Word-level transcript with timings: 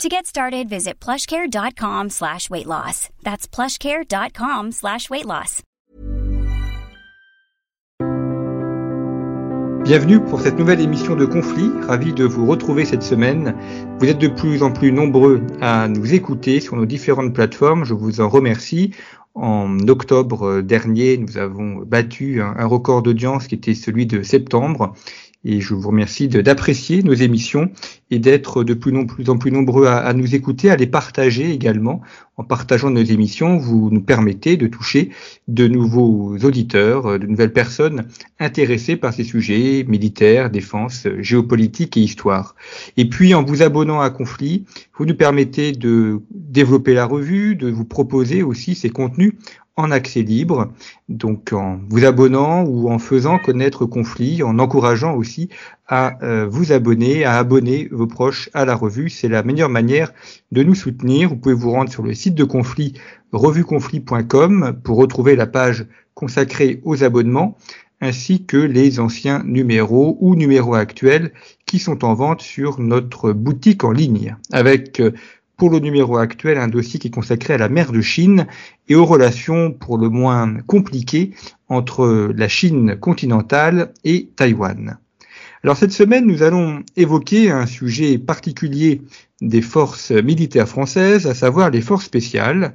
To 0.00 0.08
get 0.08 0.26
started, 0.26 0.68
visit 0.68 0.98
plushcare.com 0.98 2.10
slash 2.10 2.50
weight 2.50 2.66
loss. 2.66 3.08
That's 3.22 3.46
plushcare.com 3.46 4.72
slash 4.72 5.08
weight 5.08 5.26
loss. 5.26 5.62
Bienvenue 9.84 10.20
pour 10.20 10.40
cette 10.40 10.58
nouvelle 10.58 10.80
émission 10.80 11.14
de 11.14 11.24
Conflit. 11.24 11.70
Ravi 11.86 12.12
de 12.12 12.24
vous 12.24 12.46
retrouver 12.46 12.84
cette 12.84 13.02
semaine. 13.02 13.54
Vous 14.00 14.06
êtes 14.06 14.18
de 14.18 14.28
plus 14.28 14.62
en 14.62 14.72
plus 14.72 14.92
nombreux 14.92 15.40
à 15.60 15.86
nous 15.88 16.14
écouter 16.14 16.60
sur 16.60 16.76
nos 16.76 16.86
différentes 16.86 17.34
plateformes. 17.34 17.84
Je 17.84 17.94
vous 17.94 18.20
en 18.20 18.28
remercie. 18.28 18.92
En 19.34 19.78
octobre 19.88 20.62
dernier, 20.62 21.16
nous 21.16 21.38
avons 21.38 21.76
battu 21.76 22.42
un, 22.42 22.54
un 22.56 22.66
record 22.66 23.02
d'audience 23.02 23.46
qui 23.46 23.54
était 23.54 23.74
celui 23.74 24.06
de 24.06 24.22
septembre. 24.22 24.94
Et 25.44 25.60
je 25.60 25.74
vous 25.74 25.88
remercie 25.88 26.28
d'apprécier 26.28 27.02
nos 27.02 27.14
émissions 27.14 27.70
et 28.10 28.20
d'être 28.20 28.62
de 28.62 28.74
plus, 28.74 28.96
en 29.28 29.38
plus 29.38 29.50
nombreux 29.50 29.86
à, 29.86 29.96
à, 29.96 30.12
nous 30.12 30.34
écouter, 30.36 30.70
à 30.70 30.76
les 30.76 30.86
partager 30.86 31.50
également. 31.50 32.00
En 32.36 32.44
partageant 32.44 32.90
nos 32.90 33.02
émissions, 33.02 33.58
vous 33.58 33.90
nous 33.90 34.00
permettez 34.00 34.56
de 34.56 34.66
toucher 34.66 35.10
de 35.48 35.66
nouveaux 35.66 36.36
auditeurs, 36.44 37.18
de 37.18 37.26
nouvelles 37.26 37.52
personnes 37.52 38.06
intéressées 38.38 38.96
par 38.96 39.12
ces 39.12 39.24
sujets 39.24 39.84
militaires, 39.86 40.48
défense, 40.48 41.06
géopolitique 41.18 41.96
et 41.96 42.00
histoire. 42.00 42.54
Et 42.96 43.08
puis, 43.08 43.34
en 43.34 43.42
vous 43.42 43.62
abonnant 43.62 44.00
à 44.00 44.10
Conflit, 44.10 44.64
vous 44.96 45.06
nous 45.06 45.16
permettez 45.16 45.72
de 45.72 46.20
développer 46.30 46.94
la 46.94 47.04
revue, 47.04 47.56
de 47.56 47.70
vous 47.70 47.84
proposer 47.84 48.42
aussi 48.42 48.74
ces 48.74 48.90
contenus 48.90 49.34
en 49.76 49.90
accès 49.90 50.22
libre, 50.22 50.70
donc 51.08 51.52
en 51.52 51.80
vous 51.88 52.04
abonnant 52.04 52.64
ou 52.64 52.90
en 52.90 52.98
faisant 52.98 53.38
connaître 53.38 53.86
Conflit, 53.86 54.42
en 54.42 54.58
encourageant 54.58 55.14
aussi 55.14 55.48
à 55.88 56.22
euh, 56.22 56.46
vous 56.46 56.72
abonner, 56.72 57.24
à 57.24 57.38
abonner 57.38 57.88
vos 57.90 58.06
proches 58.06 58.50
à 58.52 58.64
la 58.64 58.74
revue. 58.74 59.08
C'est 59.08 59.28
la 59.28 59.42
meilleure 59.42 59.70
manière 59.70 60.12
de 60.52 60.62
nous 60.62 60.74
soutenir. 60.74 61.30
Vous 61.30 61.36
pouvez 61.36 61.54
vous 61.54 61.70
rendre 61.70 61.90
sur 61.90 62.02
le 62.02 62.12
site 62.12 62.34
de 62.34 62.44
Conflit, 62.44 62.94
revueconflit.com, 63.32 64.80
pour 64.84 64.98
retrouver 64.98 65.36
la 65.36 65.46
page 65.46 65.86
consacrée 66.14 66.80
aux 66.84 67.02
abonnements, 67.02 67.56
ainsi 68.02 68.44
que 68.44 68.58
les 68.58 69.00
anciens 69.00 69.42
numéros 69.44 70.18
ou 70.20 70.34
numéros 70.34 70.74
actuels 70.74 71.32
qui 71.64 71.78
sont 71.78 72.04
en 72.04 72.12
vente 72.12 72.42
sur 72.42 72.78
notre 72.78 73.32
boutique 73.32 73.84
en 73.84 73.92
ligne, 73.92 74.36
avec 74.52 75.00
euh, 75.00 75.12
pour 75.62 75.70
le 75.70 75.78
numéro 75.78 76.16
actuel 76.16 76.58
un 76.58 76.66
dossier 76.66 76.98
qui 76.98 77.06
est 77.06 77.12
consacré 77.12 77.54
à 77.54 77.56
la 77.56 77.68
mer 77.68 77.92
de 77.92 78.00
Chine 78.00 78.48
et 78.88 78.96
aux 78.96 79.04
relations 79.04 79.70
pour 79.70 79.96
le 79.96 80.08
moins 80.08 80.56
compliquées 80.66 81.30
entre 81.68 82.32
la 82.34 82.48
Chine 82.48 82.96
continentale 82.96 83.92
et 84.02 84.28
Taïwan. 84.34 84.98
Alors 85.62 85.76
cette 85.76 85.92
semaine, 85.92 86.26
nous 86.26 86.42
allons 86.42 86.82
évoquer 86.96 87.52
un 87.52 87.66
sujet 87.66 88.18
particulier 88.18 89.02
des 89.40 89.62
forces 89.62 90.10
militaires 90.10 90.68
françaises, 90.68 91.28
à 91.28 91.34
savoir 91.34 91.70
les 91.70 91.80
forces 91.80 92.06
spéciales. 92.06 92.74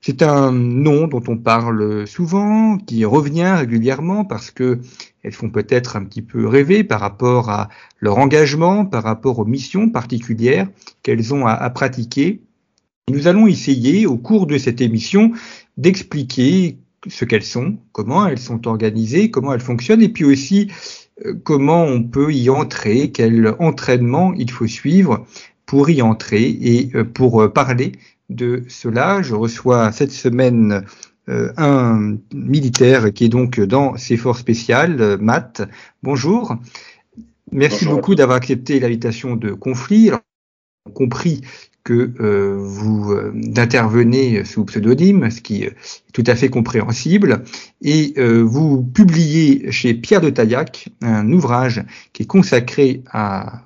C'est 0.00 0.22
un 0.22 0.52
nom 0.52 1.08
dont 1.08 1.22
on 1.26 1.36
parle 1.36 2.06
souvent, 2.06 2.78
qui 2.78 3.04
revient 3.04 3.54
régulièrement 3.56 4.24
parce 4.24 4.50
que 4.50 4.78
elles 5.22 5.32
font 5.32 5.50
peut-être 5.50 5.96
un 5.96 6.04
petit 6.04 6.22
peu 6.22 6.46
rêver 6.46 6.84
par 6.84 7.00
rapport 7.00 7.50
à 7.50 7.68
leur 8.00 8.18
engagement, 8.18 8.86
par 8.86 9.02
rapport 9.02 9.40
aux 9.40 9.44
missions 9.44 9.90
particulières 9.90 10.68
qu'elles 11.02 11.34
ont 11.34 11.46
à, 11.46 11.68
pratiquer. 11.70 12.42
Nous 13.10 13.26
allons 13.26 13.46
essayer, 13.46 14.06
au 14.06 14.16
cours 14.16 14.46
de 14.46 14.56
cette 14.56 14.80
émission, 14.80 15.32
d'expliquer 15.76 16.78
ce 17.08 17.24
qu'elles 17.24 17.42
sont, 17.42 17.76
comment 17.92 18.26
elles 18.26 18.38
sont 18.38 18.68
organisées, 18.68 19.30
comment 19.30 19.52
elles 19.52 19.60
fonctionnent, 19.60 20.02
et 20.02 20.08
puis 20.08 20.24
aussi 20.24 20.70
euh, 21.26 21.34
comment 21.42 21.84
on 21.84 22.02
peut 22.02 22.32
y 22.32 22.50
entrer, 22.50 23.10
quel 23.10 23.54
entraînement 23.58 24.32
il 24.34 24.50
faut 24.50 24.66
suivre 24.66 25.26
pour 25.66 25.90
y 25.90 26.02
entrer. 26.02 26.44
Et 26.44 26.90
euh, 26.94 27.04
pour 27.04 27.42
euh, 27.42 27.48
parler 27.52 27.92
de 28.28 28.64
cela, 28.68 29.22
je 29.22 29.34
reçois 29.34 29.92
cette 29.92 30.12
semaine 30.12 30.84
un 31.58 32.16
militaire 32.32 33.12
qui 33.12 33.26
est 33.26 33.28
donc 33.28 33.60
dans 33.60 33.98
ces 33.98 34.16
forces 34.16 34.40
spéciales, 34.40 35.18
Matt. 35.20 35.62
Bonjour. 36.02 36.56
Merci 37.52 37.84
Bonjour. 37.84 38.00
beaucoup 38.00 38.14
d'avoir 38.14 38.36
accepté 38.38 38.80
l'invitation 38.80 39.36
de 39.36 39.52
conflit. 39.52 40.08
Alors, 40.08 40.22
compris 40.94 41.42
que 41.84 42.12
euh, 42.20 42.56
vous 42.58 43.12
euh, 43.12 43.32
intervenez 43.56 44.44
sous 44.44 44.64
pseudonyme, 44.64 45.30
ce 45.30 45.40
qui 45.40 45.62
est 45.62 45.74
tout 46.12 46.24
à 46.26 46.34
fait 46.34 46.48
compréhensible, 46.48 47.44
et 47.82 48.14
euh, 48.18 48.42
vous 48.42 48.82
publiez 48.82 49.70
chez 49.70 49.94
Pierre 49.94 50.20
de 50.20 50.30
Taillac 50.30 50.88
un 51.02 51.30
ouvrage 51.32 51.84
qui 52.12 52.22
est 52.22 52.26
consacré 52.26 53.02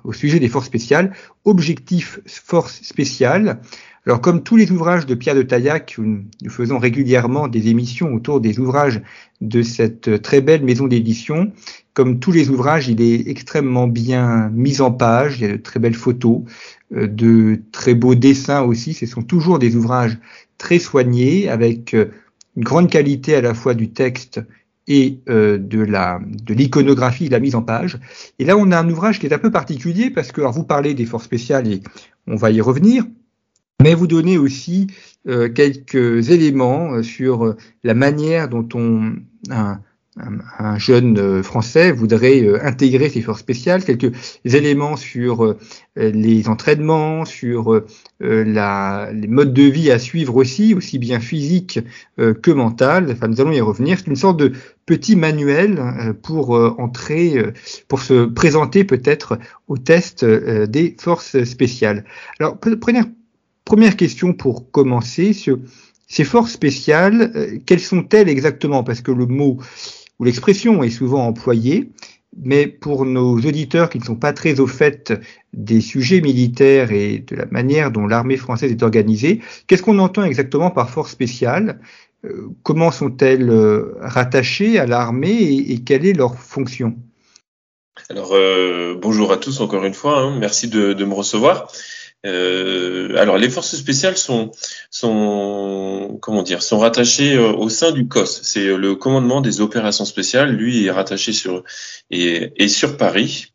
au 0.03 0.13
sujet 0.13 0.39
des 0.39 0.49
forces 0.49 0.67
spéciales, 0.67 1.13
Objectif 1.45 2.19
Force 2.25 2.81
Spéciale. 2.83 3.59
Alors 4.05 4.19
comme 4.19 4.43
tous 4.43 4.57
les 4.57 4.69
ouvrages 4.71 5.05
de 5.05 5.15
Pierre 5.15 5.35
de 5.35 5.43
Taillac, 5.43 5.95
nous 5.97 6.49
faisons 6.49 6.77
régulièrement 6.77 7.47
des 7.47 7.69
émissions 7.69 8.13
autour 8.13 8.41
des 8.41 8.59
ouvrages 8.59 9.01
de 9.39 9.61
cette 9.61 10.21
très 10.21 10.41
belle 10.41 10.63
maison 10.63 10.87
d'édition. 10.87 11.53
Comme 11.93 12.19
tous 12.19 12.31
les 12.31 12.49
ouvrages, 12.49 12.89
il 12.89 13.01
est 13.01 13.29
extrêmement 13.29 13.87
bien 13.87 14.49
mis 14.53 14.81
en 14.81 14.91
page, 14.91 15.39
il 15.39 15.43
y 15.43 15.49
a 15.49 15.53
de 15.53 15.57
très 15.57 15.79
belles 15.79 15.93
photos, 15.93 16.41
euh, 16.93 17.07
de 17.07 17.61
très 17.71 17.93
beaux 17.93 18.15
dessins 18.15 18.63
aussi. 18.63 18.93
Ce 18.93 19.05
sont 19.05 19.21
toujours 19.21 19.59
des 19.59 19.75
ouvrages 19.75 20.17
très 20.57 20.79
soignés, 20.79 21.49
avec 21.49 21.93
euh, 21.93 22.11
une 22.55 22.63
grande 22.63 22.89
qualité 22.89 23.35
à 23.35 23.41
la 23.41 23.53
fois 23.53 23.73
du 23.73 23.91
texte 23.91 24.41
et 24.87 25.19
euh, 25.29 25.57
de 25.57 25.81
la 25.81 26.19
de 26.25 26.53
l'iconographie, 26.53 27.27
de 27.27 27.31
la 27.31 27.39
mise 27.39 27.55
en 27.55 27.61
page. 27.61 27.99
Et 28.39 28.45
là, 28.45 28.57
on 28.57 28.71
a 28.71 28.79
un 28.79 28.89
ouvrage 28.89 29.19
qui 29.19 29.27
est 29.27 29.33
un 29.33 29.39
peu 29.39 29.51
particulier 29.51 30.09
parce 30.09 30.31
que 30.31 30.41
vous 30.41 30.63
parlez 30.63 30.93
des 30.93 31.05
forces 31.05 31.25
spéciales 31.25 31.71
et 31.71 31.81
on 32.27 32.35
va 32.35 32.51
y 32.51 32.61
revenir, 32.61 33.05
mais 33.81 33.93
vous 33.93 34.07
donnez 34.07 34.37
aussi 34.37 34.87
euh, 35.27 35.49
quelques 35.49 36.29
éléments 36.29 37.01
sur 37.01 37.55
la 37.83 37.93
manière 37.93 38.49
dont 38.49 38.67
on 38.73 39.15
un, 40.17 40.37
un 40.59 40.77
jeune 40.77 41.41
français 41.43 41.91
voudrait 41.91 42.61
intégrer 42.61 43.09
ces 43.09 43.21
forces 43.21 43.39
spéciales, 43.39 43.83
quelques 43.83 44.11
éléments 44.45 44.95
sur 44.95 45.55
les 45.95 46.47
entraînements, 46.47 47.25
sur 47.25 47.81
la, 48.19 49.09
les 49.13 49.27
modes 49.27 49.53
de 49.53 49.63
vie 49.63 49.91
à 49.91 49.99
suivre 49.99 50.35
aussi, 50.35 50.73
aussi 50.73 50.99
bien 50.99 51.19
physique 51.19 51.79
que 52.17 52.51
mental. 52.51 53.09
Enfin, 53.11 53.27
nous 53.27 53.41
allons 53.41 53.51
y 53.51 53.61
revenir. 53.61 53.97
C'est 53.99 54.07
une 54.07 54.15
sorte 54.15 54.39
de 54.39 54.53
petit 54.85 55.15
manuel 55.15 56.15
pour 56.21 56.51
entrer, 56.79 57.53
pour 57.87 58.01
se 58.01 58.25
présenter 58.25 58.83
peut-être 58.83 59.39
au 59.67 59.77
test 59.77 60.25
des 60.25 60.95
forces 60.99 61.43
spéciales. 61.43 62.05
Alors, 62.39 62.57
première 62.59 63.05
Première 63.65 63.95
question 63.95 64.33
pour 64.33 64.71
commencer, 64.71 65.31
sur 65.31 65.57
ces 66.05 66.25
forces 66.25 66.51
spéciales, 66.51 67.31
euh, 67.33 67.59
quelles 67.65 67.79
sont-elles 67.79 68.27
exactement? 68.27 68.83
Parce 68.83 68.99
que 68.99 69.11
le 69.11 69.25
mot 69.25 69.57
ou 70.19 70.23
l'expression 70.23 70.83
est 70.83 70.89
souvent 70.89 71.25
employée, 71.25 71.91
mais 72.41 72.67
pour 72.67 73.05
nos 73.05 73.35
auditeurs 73.37 73.89
qui 73.89 73.99
ne 73.99 74.03
sont 74.03 74.15
pas 74.15 74.33
très 74.33 74.59
au 74.59 74.67
fait 74.67 75.13
des 75.53 75.81
sujets 75.81 76.21
militaires 76.21 76.91
et 76.91 77.19
de 77.19 77.35
la 77.35 77.45
manière 77.45 77.91
dont 77.91 78.07
l'armée 78.07 78.37
française 78.37 78.71
est 78.71 78.83
organisée, 78.83 79.41
qu'est-ce 79.67 79.83
qu'on 79.83 79.99
entend 79.99 80.23
exactement 80.23 80.71
par 80.71 80.89
force 80.89 81.11
spéciale? 81.11 81.79
Euh, 82.25 82.49
Comment 82.63 82.91
sont-elles 82.91 83.49
euh, 83.49 83.95
rattachées 83.99 84.79
à 84.79 84.85
l'armée 84.85 85.31
et, 85.31 85.73
et, 85.73 85.83
quelle 85.83 86.05
est 86.05 86.13
leur 86.13 86.35
fonction? 86.35 86.95
Alors, 88.09 88.33
euh, 88.33 88.97
bonjour 88.99 89.31
à 89.31 89.37
tous 89.37 89.61
encore 89.61 89.83
une 89.85 89.93
fois, 89.93 90.19
hein, 90.19 90.37
merci 90.39 90.67
de, 90.67 90.93
de, 90.93 91.05
me 91.05 91.13
recevoir. 91.13 91.71
Euh, 92.25 93.15
alors, 93.17 93.37
les 93.37 93.49
forces 93.49 93.75
spéciales 93.75 94.17
sont, 94.17 94.51
sont, 94.89 96.17
comment 96.21 96.41
dire, 96.41 96.63
sont 96.63 96.79
rattachées 96.79 97.35
euh, 97.35 97.51
au 97.51 97.69
sein 97.69 97.91
du 97.91 98.07
COS. 98.07 98.41
C'est 98.43 98.67
euh, 98.67 98.77
le 98.77 98.95
commandement 98.95 99.41
des 99.41 99.59
opérations 99.59 100.05
spéciales. 100.05 100.51
Lui 100.55 100.85
est 100.85 100.91
rattaché 100.91 101.33
sur 101.33 101.63
et, 102.11 102.53
et 102.55 102.69
sur 102.69 102.95
Paris. 102.97 103.47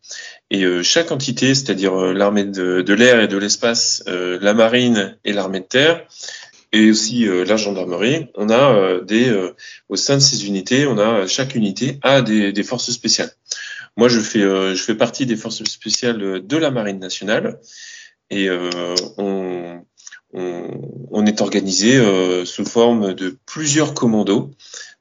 Et 0.50 0.64
euh, 0.64 0.82
chaque 0.82 1.12
entité, 1.12 1.54
c'est-à-dire 1.54 1.94
euh, 1.94 2.12
l'armée 2.12 2.44
de, 2.44 2.80
de 2.80 2.94
l'air 2.94 3.20
et 3.20 3.28
de 3.28 3.36
l'espace, 3.36 4.02
euh, 4.08 4.38
la 4.40 4.54
marine 4.54 5.16
et 5.24 5.32
l'armée 5.32 5.60
de 5.60 5.66
terre, 5.66 6.06
et 6.72 6.90
aussi 6.90 7.24
la 7.24 7.56
gendarmerie, 7.56 8.26
on 8.34 8.50
a 8.50 9.00
des 9.00 9.34
au 9.88 9.96
sein 9.96 10.16
de 10.16 10.20
ces 10.20 10.46
unités, 10.46 10.86
on 10.86 10.98
a 10.98 11.26
chaque 11.26 11.54
unité 11.54 11.98
a 12.02 12.20
des, 12.20 12.52
des 12.52 12.62
forces 12.62 12.90
spéciales. 12.90 13.30
Moi, 13.96 14.08
je 14.10 14.20
fais 14.20 14.40
je 14.40 14.82
fais 14.82 14.94
partie 14.94 15.24
des 15.24 15.36
forces 15.36 15.64
spéciales 15.64 16.46
de 16.46 16.56
la 16.58 16.70
marine 16.70 16.98
nationale 16.98 17.58
et 18.30 18.48
euh, 18.48 18.94
on, 19.16 19.82
on, 20.32 21.06
on, 21.10 21.26
est 21.26 21.40
organisé 21.40 21.96
euh, 21.96 22.44
sous 22.44 22.64
forme 22.64 23.14
de 23.14 23.36
plusieurs 23.46 23.94
commandos. 23.94 24.50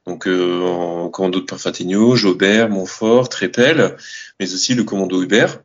donc 0.06 0.26
en 0.26 1.08
commando 1.10 1.40
de 1.40 1.44
Parfatigno, 1.44 2.16
Jaubert, 2.16 2.68
Montfort, 2.68 3.28
Trépel, 3.28 3.96
mais 4.40 4.52
aussi 4.52 4.74
le 4.74 4.84
commando 4.84 5.22
Hubert. 5.22 5.62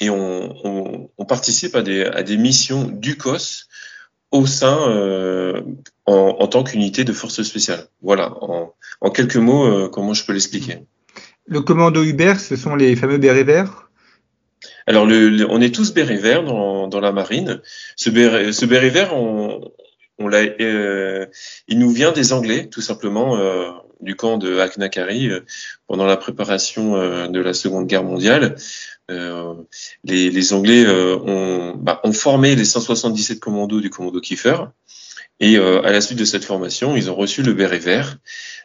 Et 0.00 0.08
on, 0.08 1.10
participe 1.28 1.76
à 1.76 1.82
des, 1.82 2.04
à 2.04 2.24
des 2.24 2.36
missions 2.36 2.88
du 2.88 3.16
COS 3.16 3.68
au 4.32 4.46
sein 4.46 5.62
en, 6.06 6.46
tant 6.48 6.64
qu'unité 6.64 7.04
de 7.04 7.12
force 7.12 7.40
spéciale. 7.42 7.86
Voilà, 8.02 8.34
en, 8.40 9.10
quelques 9.10 9.36
mots, 9.36 9.88
comment 9.90 10.12
je 10.12 10.24
peux 10.24 10.32
l'expliquer. 10.32 10.78
Le 11.46 11.60
commando 11.60 12.02
Hubert, 12.02 12.40
ce 12.40 12.56
sont 12.56 12.74
les 12.74 12.96
fameux 12.96 13.18
bérets 13.18 13.44
verts? 13.44 13.89
Alors, 14.90 15.04
on 15.04 15.60
est 15.60 15.72
tous 15.72 15.94
bérets 15.94 16.16
verts 16.16 16.42
dans, 16.42 17.00
la 17.00 17.12
marine. 17.12 17.62
Ce 17.94 18.10
béret, 18.10 18.88
vert, 18.88 19.14
euh, 19.14 21.26
il 21.68 21.78
nous 21.78 21.90
vient 21.90 22.10
des 22.10 22.32
Anglais, 22.32 22.68
tout 22.68 22.80
simplement, 22.80 23.36
euh, 23.36 23.70
du 24.00 24.16
camp 24.16 24.36
de 24.36 24.58
Aknakari 24.58 25.30
euh, 25.30 25.42
pendant 25.86 26.06
la 26.06 26.16
préparation 26.16 26.96
euh, 26.96 27.28
de 27.28 27.38
la 27.38 27.54
Seconde 27.54 27.86
Guerre 27.86 28.02
mondiale. 28.02 28.56
Les, 29.08 30.30
les, 30.30 30.52
Anglais 30.52 30.88
ont, 30.88 31.76
bah, 31.76 32.00
ont, 32.02 32.12
formé 32.12 32.56
les 32.56 32.64
177 32.64 33.38
commandos 33.38 33.80
du 33.80 33.90
commando 33.90 34.20
Kiefer. 34.20 34.56
Et 35.38 35.56
à 35.56 35.92
la 35.92 36.00
suite 36.00 36.18
de 36.18 36.24
cette 36.24 36.44
formation, 36.44 36.96
ils 36.96 37.10
ont 37.10 37.14
reçu 37.14 37.42
le 37.42 37.52
béret 37.52 37.78
vert. 37.78 38.18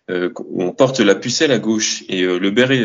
on 0.08 0.72
porte 0.72 1.00
la 1.00 1.16
pucelle 1.16 1.52
à 1.52 1.58
gauche 1.58 2.04
et 2.10 2.22
le 2.22 2.52
béret 2.52 2.84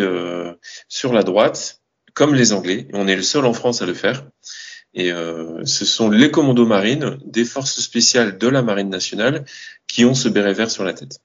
sur 0.88 1.12
la 1.12 1.22
droite 1.22 1.80
comme 2.20 2.34
les 2.34 2.52
Anglais. 2.52 2.87
On 2.93 3.08
est 3.08 3.17
le 3.17 3.22
seul 3.22 3.46
en 3.46 3.55
France 3.55 3.81
à 3.81 3.87
le 3.87 3.94
faire. 3.94 4.26
Et 4.93 5.11
euh, 5.11 5.64
ce 5.64 5.87
sont 5.87 6.11
les 6.11 6.31
commandos 6.31 6.67
marines 6.67 7.17
des 7.25 7.46
forces 7.46 7.81
spéciales 7.81 8.37
de 8.37 8.46
la 8.46 8.61
marine 8.61 8.90
nationale 8.90 9.46
qui 9.87 10.05
ont 10.05 10.12
ce 10.12 10.28
béret 10.28 10.52
vert 10.52 10.70
sur 10.70 10.84
la 10.84 10.93
tête. 10.93 11.20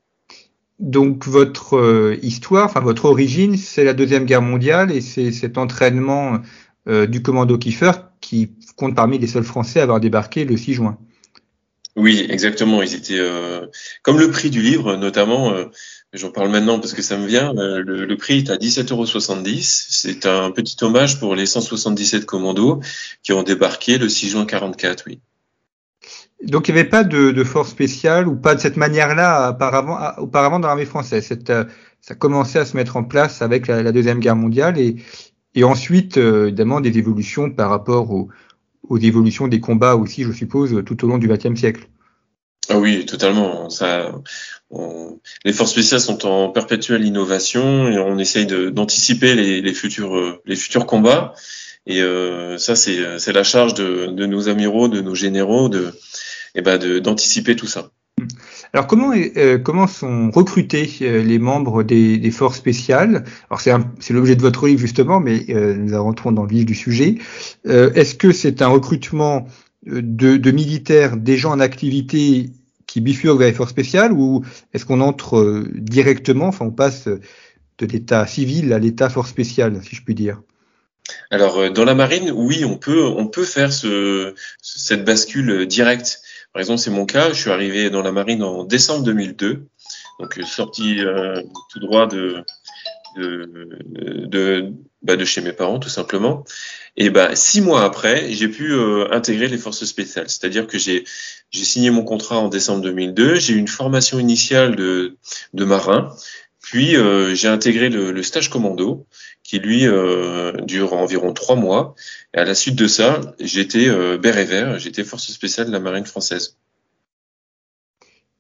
Donc 0.80 1.28
votre 1.28 1.76
euh, 1.76 2.18
histoire, 2.22 2.68
enfin 2.68 2.80
votre 2.80 3.04
origine, 3.04 3.58
c'est 3.58 3.84
la 3.84 3.94
deuxième 3.94 4.24
guerre 4.24 4.42
mondiale 4.42 4.90
et 4.90 5.02
c'est 5.02 5.34
cet 5.34 5.58
entraînement 5.58 6.40
euh, 6.88 7.08
du 7.08 7.22
commando 7.22 7.58
Kiefer 7.58 7.92
qui 8.22 8.54
compte 8.78 8.96
parmi 8.96 9.20
les 9.20 9.28
seuls 9.28 9.44
Français 9.44 9.82
à 9.82 9.84
avoir 9.84 10.00
débarqué 10.00 10.46
le 10.46 10.56
6 10.56 10.76
juin. 10.76 10.98
Oui, 11.96 12.26
exactement. 12.30 12.82
Ils 12.82 12.94
étaient 12.94 13.22
comme 14.02 14.20
le 14.20 14.30
prix 14.30 14.50
du 14.50 14.62
livre, 14.62 14.96
notamment. 14.98 15.54
J'en 16.16 16.32
parle 16.32 16.50
maintenant 16.50 16.80
parce 16.80 16.94
que 16.94 17.02
ça 17.02 17.18
me 17.18 17.28
vient. 17.28 17.54
Euh, 17.58 17.84
le, 17.86 18.16
prix 18.16 18.38
est 18.38 18.50
à 18.50 18.56
17,70 18.56 18.92
euros. 18.94 19.06
C'est 19.62 20.26
un 20.26 20.50
petit 20.52 20.78
hommage 20.82 21.20
pour 21.20 21.36
les 21.36 21.46
177 21.46 22.26
commandos 22.26 22.80
qui 23.22 23.34
ont 23.34 23.44
débarqué 23.44 23.98
le 23.98 24.08
6 24.08 24.30
juin 24.30 24.46
44, 24.46 25.04
oui. 25.08 25.20
Donc 26.44 26.68
il 26.68 26.74
n'y 26.74 26.80
avait 26.80 26.90
pas 26.90 27.04
de, 27.04 27.44
force 27.44 27.70
spéciale 27.70 28.28
ou 28.28 28.36
pas 28.36 28.56
de 28.56 28.62
cette 28.62 28.78
manière-là 28.78 29.52
auparavant, 29.52 29.98
auparavant 30.18 30.60
dans 30.60 30.68
l'armée 30.68 30.86
française. 30.86 31.30
Euh, 31.50 31.66
ça 32.00 32.16
commençait 32.16 32.60
à 32.60 32.66
se 32.66 32.78
mettre 32.78 32.96
en 32.96 33.04
place 33.04 33.42
avec 33.42 33.68
la, 33.68 33.92
Deuxième 33.92 34.20
Guerre 34.20 34.36
mondiale 34.38 34.80
et, 34.80 34.96
et 35.54 35.64
ensuite, 35.66 36.18
euh, 36.18 36.48
évidemment, 36.48 36.80
des 36.80 36.98
évolutions 36.98 37.52
par 37.52 37.70
rapport 37.70 38.12
aux, 38.12 38.30
aux 38.90 38.98
évolutions 38.98 39.48
des 39.48 39.60
combats 39.60 39.96
aussi, 39.96 40.24
je 40.24 40.32
suppose, 40.32 40.84
tout 40.86 41.04
au 41.04 41.08
long 41.08 41.18
du 41.18 41.28
XXe 41.28 41.60
siècle. 41.60 41.88
Ah 42.70 42.80
oui, 42.80 43.06
totalement. 43.06 43.68
Les 45.44 45.54
forces 45.54 45.72
spéciales 45.72 46.02
sont 46.02 46.26
en 46.26 46.50
perpétuelle 46.50 47.06
innovation 47.06 47.88
et 47.90 48.00
on 48.00 48.18
essaye 48.18 48.48
d'anticiper 48.48 49.36
les, 49.36 49.74
futurs, 49.74 50.86
combats. 50.88 51.34
Et 51.86 52.02
euh, 52.02 52.58
ça, 52.58 52.76
c'est 52.76 53.32
la 53.32 53.44
charge 53.44 53.76
de, 53.76 54.08
de, 54.08 54.26
nos 54.26 54.50
amiraux, 54.50 54.88
de 54.88 55.02
nos 55.02 55.14
généraux, 55.14 55.70
de 55.70 55.94
eh 56.56 56.62
ben 56.62 56.80
d'anticiper 57.00 57.56
tout 57.56 57.68
ça. 57.68 57.92
Alors 58.74 58.88
comment 58.88 59.14
euh, 59.14 59.58
comment 59.58 59.88
sont 59.88 60.32
recrutés 60.32 60.90
euh, 61.02 61.22
les 61.22 61.40
membres 61.40 61.84
des, 61.84 62.18
des 62.18 62.32
forces 62.32 62.58
spéciales? 62.58 63.26
Alors 63.50 63.62
c'est 63.62 64.14
l'objet 64.14 64.36
de 64.36 64.42
votre 64.42 64.68
livre 64.68 64.80
justement, 64.80 65.20
mais 65.20 65.46
euh, 65.50 65.76
nous 65.76 66.02
rentrons 66.02 66.32
dans 66.32 66.44
le 66.44 66.50
vif 66.50 66.66
du 66.66 66.76
sujet. 66.76 67.16
Est-ce 67.66 68.16
que 68.16 68.32
c'est 68.32 68.62
un 68.62 68.68
recrutement 68.68 69.48
de, 69.86 70.38
de, 70.38 70.52
militaires 70.52 71.18
déjà 71.18 71.50
en 71.50 71.60
activité 71.60 72.50
qui 72.88 73.02
bifurquent 73.02 73.40
vers 73.40 73.48
les 73.48 73.54
forces 73.54 73.72
spéciales 73.72 74.14
ou 74.14 74.44
est-ce 74.74 74.86
qu'on 74.86 75.02
entre 75.02 75.38
euh, 75.38 75.70
directement, 75.74 76.48
enfin 76.48 76.66
on 76.66 76.72
passe 76.72 77.08
de 77.08 77.86
l'état 77.86 78.26
civil 78.26 78.74
à 78.74 78.80
l'état 78.80 79.10
force 79.10 79.30
spéciale, 79.30 79.80
si 79.84 79.96
je 79.96 80.04
puis 80.04 80.16
dire? 80.16 80.42
Alors 81.30 81.58
euh, 81.58 81.70
dans 81.70 81.86
la 81.86 81.96
marine, 81.96 82.32
oui, 82.34 82.66
on 82.66 82.78
peut 82.78 83.04
on 83.04 83.28
peut 83.28 83.46
faire 83.46 83.72
ce, 83.72 84.34
cette 84.62 85.06
bascule 85.06 85.66
directe. 85.68 86.22
Par 86.56 86.62
exemple, 86.62 86.80
c'est 86.80 86.90
mon 86.90 87.06
cas. 87.06 87.34
Je 87.34 87.42
suis 87.42 87.52
arrivé 87.52 87.90
dans 87.90 88.02
la 88.02 88.14
marine 88.14 88.42
en 88.42 88.64
décembre 88.64 89.04
2002, 89.04 89.68
donc 90.22 90.40
sorti 90.46 91.02
euh, 91.02 91.42
tout 91.70 91.80
droit 91.80 92.08
bah, 95.02 95.18
de 95.18 95.26
chez 95.26 95.42
mes 95.42 95.52
parents, 95.52 95.80
tout 95.80 95.90
simplement. 95.90 96.46
Et 96.96 97.10
ben 97.10 97.36
six 97.36 97.60
mois 97.60 97.84
après, 97.84 98.32
j'ai 98.32 98.48
pu 98.48 98.72
euh, 98.72 99.12
intégrer 99.12 99.50
les 99.50 99.58
forces 99.58 99.84
spéciales. 99.84 100.30
C'est-à-dire 100.30 100.66
que 100.66 100.78
j'ai 100.78 101.04
signé 101.52 101.90
mon 101.90 102.06
contrat 102.06 102.38
en 102.38 102.48
décembre 102.48 102.84
2002. 102.84 103.36
J'ai 103.36 103.52
eu 103.52 103.58
une 103.58 103.68
formation 103.68 104.18
initiale 104.18 104.78
de 104.78 105.18
marin. 105.54 106.16
Puis 106.66 106.96
euh, 106.96 107.36
j'ai 107.36 107.48
intégré 107.48 107.90
le, 107.90 108.24
stage 108.24 108.50
commando, 108.50 109.06
qui 109.46 109.60
lui 109.60 109.88
euh, 109.88 110.52
dure 110.64 110.94
environ 110.94 111.32
trois 111.32 111.56
mois. 111.56 111.96
Et 112.34 112.40
à 112.40 112.44
la 112.44 112.56
suite 112.56 112.76
de 112.76 112.88
ça, 112.88 113.22
j'étais 113.40 113.88
euh, 113.88 114.18
béret 114.18 114.44
vert, 114.44 114.80
j'étais 114.80 115.06
force 115.06 115.32
spéciale 115.32 115.68
de 115.68 115.72
la 115.72 115.80
marine 115.80 116.06
française. 116.06 116.58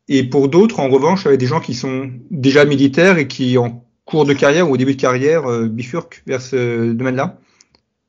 Et 0.07 0.23
pour 0.23 0.49
d'autres, 0.49 0.81
en 0.81 0.89
revanche, 0.89 1.21
il 1.21 1.25
y 1.25 1.27
avait 1.29 1.37
des 1.37 1.47
gens 1.47 1.61
qui 1.61 1.75
sont 1.75 2.11
déjà 2.29 2.65
militaires 2.65 3.17
et 3.17 3.27
qui, 3.27 3.57
en 3.57 3.85
cours 4.03 4.25
de 4.25 4.33
carrière 4.33 4.69
ou 4.69 4.73
au 4.73 4.77
début 4.77 4.95
de 4.95 5.01
carrière, 5.01 5.47
bifurquent 5.67 6.21
vers 6.27 6.41
ce 6.41 6.91
domaine-là? 6.91 7.39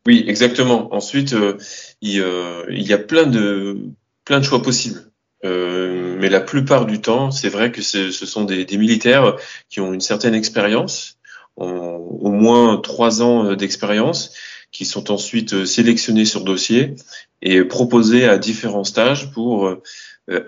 Oui, 0.06 0.24
exactement. 0.28 0.94
Ensuite, 0.94 1.32
euh, 1.32 1.58
il, 2.00 2.20
euh, 2.20 2.64
il, 2.70 2.86
y 2.86 2.92
a 2.92 2.98
plein 2.98 3.26
de 3.26 3.76
plein 4.24 4.38
de 4.38 4.44
choix 4.44 4.62
possibles. 4.62 5.10
Euh, 5.44 6.16
mais 6.20 6.28
la 6.28 6.40
plupart 6.40 6.86
du 6.86 7.00
temps, 7.00 7.30
c'est 7.30 7.48
vrai 7.48 7.72
que 7.72 7.82
ce 7.82 8.10
sont 8.10 8.44
des, 8.44 8.64
des, 8.64 8.78
militaires 8.78 9.36
qui 9.68 9.80
ont 9.80 9.92
une 9.92 10.00
certaine 10.00 10.34
expérience, 10.34 11.15
au 11.56 12.30
moins 12.30 12.76
trois 12.78 13.22
ans 13.22 13.54
d'expérience, 13.54 14.32
qui 14.72 14.84
sont 14.84 15.10
ensuite 15.10 15.64
sélectionnés 15.64 16.24
sur 16.24 16.44
dossier 16.44 16.94
et 17.42 17.64
proposés 17.64 18.26
à 18.26 18.38
différents 18.38 18.84
stages 18.84 19.32
pour 19.32 19.74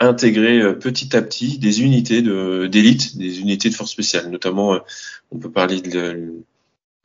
intégrer 0.00 0.78
petit 0.78 1.16
à 1.16 1.22
petit 1.22 1.58
des 1.58 1.82
unités 1.82 2.20
d'élite, 2.22 3.16
des 3.16 3.40
unités 3.40 3.70
de 3.70 3.74
force 3.74 3.92
spéciale. 3.92 4.28
Notamment, 4.30 4.78
on 5.30 5.38
peut 5.38 5.50
parler 5.50 5.80
de 5.80 6.44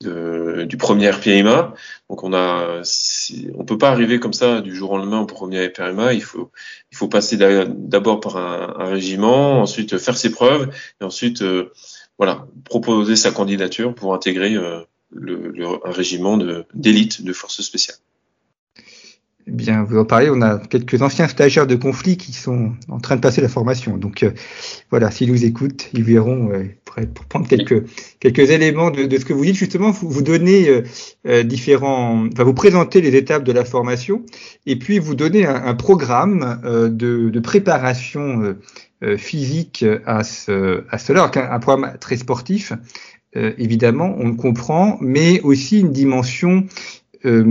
du 0.04 0.78
premier 0.78 1.12
PMA. 1.12 1.74
Donc 2.10 2.24
on 2.24 2.34
a, 2.34 2.82
on 3.56 3.66
peut 3.66 3.78
pas 3.78 3.90
arriver 3.90 4.20
comme 4.20 4.34
ça 4.34 4.62
du 4.62 4.76
jour 4.76 4.92
au 4.92 4.98
lendemain 4.98 5.20
au 5.22 5.26
premier 5.26 5.70
PMA. 5.70 6.14
Il 6.14 6.22
faut, 6.22 6.52
il 6.92 6.98
faut 6.98 7.08
passer 7.08 7.38
d'abord 7.38 8.20
par 8.20 8.38
un, 8.38 8.90
régiment, 8.90 9.62
ensuite 9.62 9.98
faire 9.98 10.18
ses 10.18 10.32
preuves 10.32 10.74
et 11.02 11.04
ensuite, 11.04 11.42
euh, 11.42 11.72
voilà, 12.18 12.48
proposer 12.66 13.16
sa 13.16 13.32
candidature 13.32 13.94
pour 13.96 14.14
intégrer 14.14 14.56
euh, 14.56 14.82
le, 15.12 15.54
un 15.86 15.92
régiment 15.92 16.38
d'élite 16.74 17.24
de, 17.24 17.34
forces 17.34 17.62
spéciales. 17.62 17.98
Eh 19.46 19.52
bien, 19.52 19.84
vous 19.84 19.98
en 19.98 20.06
parlez, 20.06 20.30
on 20.30 20.42
a 20.42 20.58
quelques 20.58 21.02
anciens 21.02 21.28
stagiaires 21.28 21.68
de 21.68 21.76
conflit 21.76 22.16
qui 22.16 22.32
sont 22.32 22.72
en 22.88 23.00
train 23.00 23.18
de 23.18 23.22
passer 23.22 23.42
la 23.42 23.50
formation. 23.50 23.98
Donc 23.98 24.24
euh, 24.24 24.32
voilà, 24.90 25.12
s'ils 25.12 25.30
nous 25.30 25.44
écoutent, 25.44 25.90
ils 25.94 26.04
verront, 26.04 26.50
euh, 26.54 26.64
pour, 26.86 27.26
prendre 27.26 27.48
quelques, 27.48 27.84
quelques 28.22 28.52
éléments 28.52 28.90
de, 28.90 29.04
de, 29.04 29.18
ce 29.18 29.26
que 29.26 29.34
vous 29.34 29.44
dites, 29.44 29.56
justement, 29.56 29.92
vous, 29.92 30.10
vous 30.10 30.22
donnez 30.22 30.84
euh, 31.28 31.44
différents, 31.44 32.26
enfin 32.32 32.44
vous 32.44 32.54
présentez 32.54 33.02
les 33.02 33.16
étapes 33.18 33.44
de 33.44 33.52
la 33.52 33.66
formation 33.66 34.24
et 34.66 34.78
puis 34.78 35.00
vous 35.00 35.16
donnez 35.16 35.46
un, 35.46 35.56
un 35.56 35.74
programme 35.74 36.62
de, 36.64 37.30
de, 37.30 37.40
préparation 37.42 38.56
physique 39.18 39.86
à, 40.06 40.24
ce, 40.24 40.84
à 40.90 40.98
cela, 40.98 41.32
un, 41.36 41.52
un 41.52 41.60
programme 41.60 41.98
très 42.00 42.18
sportif. 42.18 42.74
évidemment, 43.36 44.16
on 44.18 44.28
le 44.30 44.36
comprend, 44.36 44.98
mais 45.02 45.42
aussi 45.42 45.80
une 45.80 45.92
dimension 45.92 46.66
euh, 47.26 47.44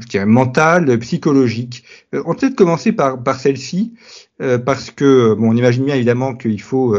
je 0.00 0.06
dirais 0.08 0.26
mentale, 0.26 0.98
psychologique. 1.00 1.84
Euh, 2.14 2.22
on 2.26 2.34
peut 2.34 2.40
peut-être 2.40 2.54
commencer 2.56 2.92
par, 2.92 3.22
par 3.22 3.40
celle-ci, 3.40 3.94
euh, 4.40 4.58
parce 4.58 4.90
que 4.90 5.34
bon, 5.34 5.50
on 5.50 5.56
imagine 5.56 5.84
bien 5.84 5.96
évidemment 5.96 6.34
qu'il 6.34 6.60
faut 6.60 6.96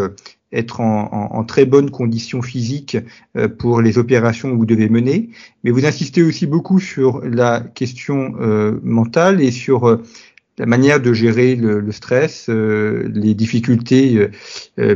être 0.51 0.81
en, 0.81 1.09
en, 1.11 1.37
en, 1.37 1.43
très 1.43 1.65
bonne 1.65 1.91
condition 1.91 2.41
physique 2.41 2.97
pour 3.57 3.81
les 3.81 3.97
opérations 3.97 4.51
que 4.51 4.55
vous 4.55 4.65
devez 4.65 4.89
mener, 4.89 5.29
mais 5.63 5.71
vous 5.71 5.85
insistez 5.85 6.23
aussi 6.23 6.47
beaucoup 6.47 6.79
sur 6.79 7.21
la 7.21 7.61
question 7.61 8.33
mentale 8.83 9.41
et 9.41 9.51
sur 9.51 9.99
la 10.57 10.65
manière 10.65 11.01
de 11.01 11.13
gérer 11.13 11.55
le, 11.55 11.91
stress, 11.91 12.47
les 12.49 13.33
difficultés 13.33 14.29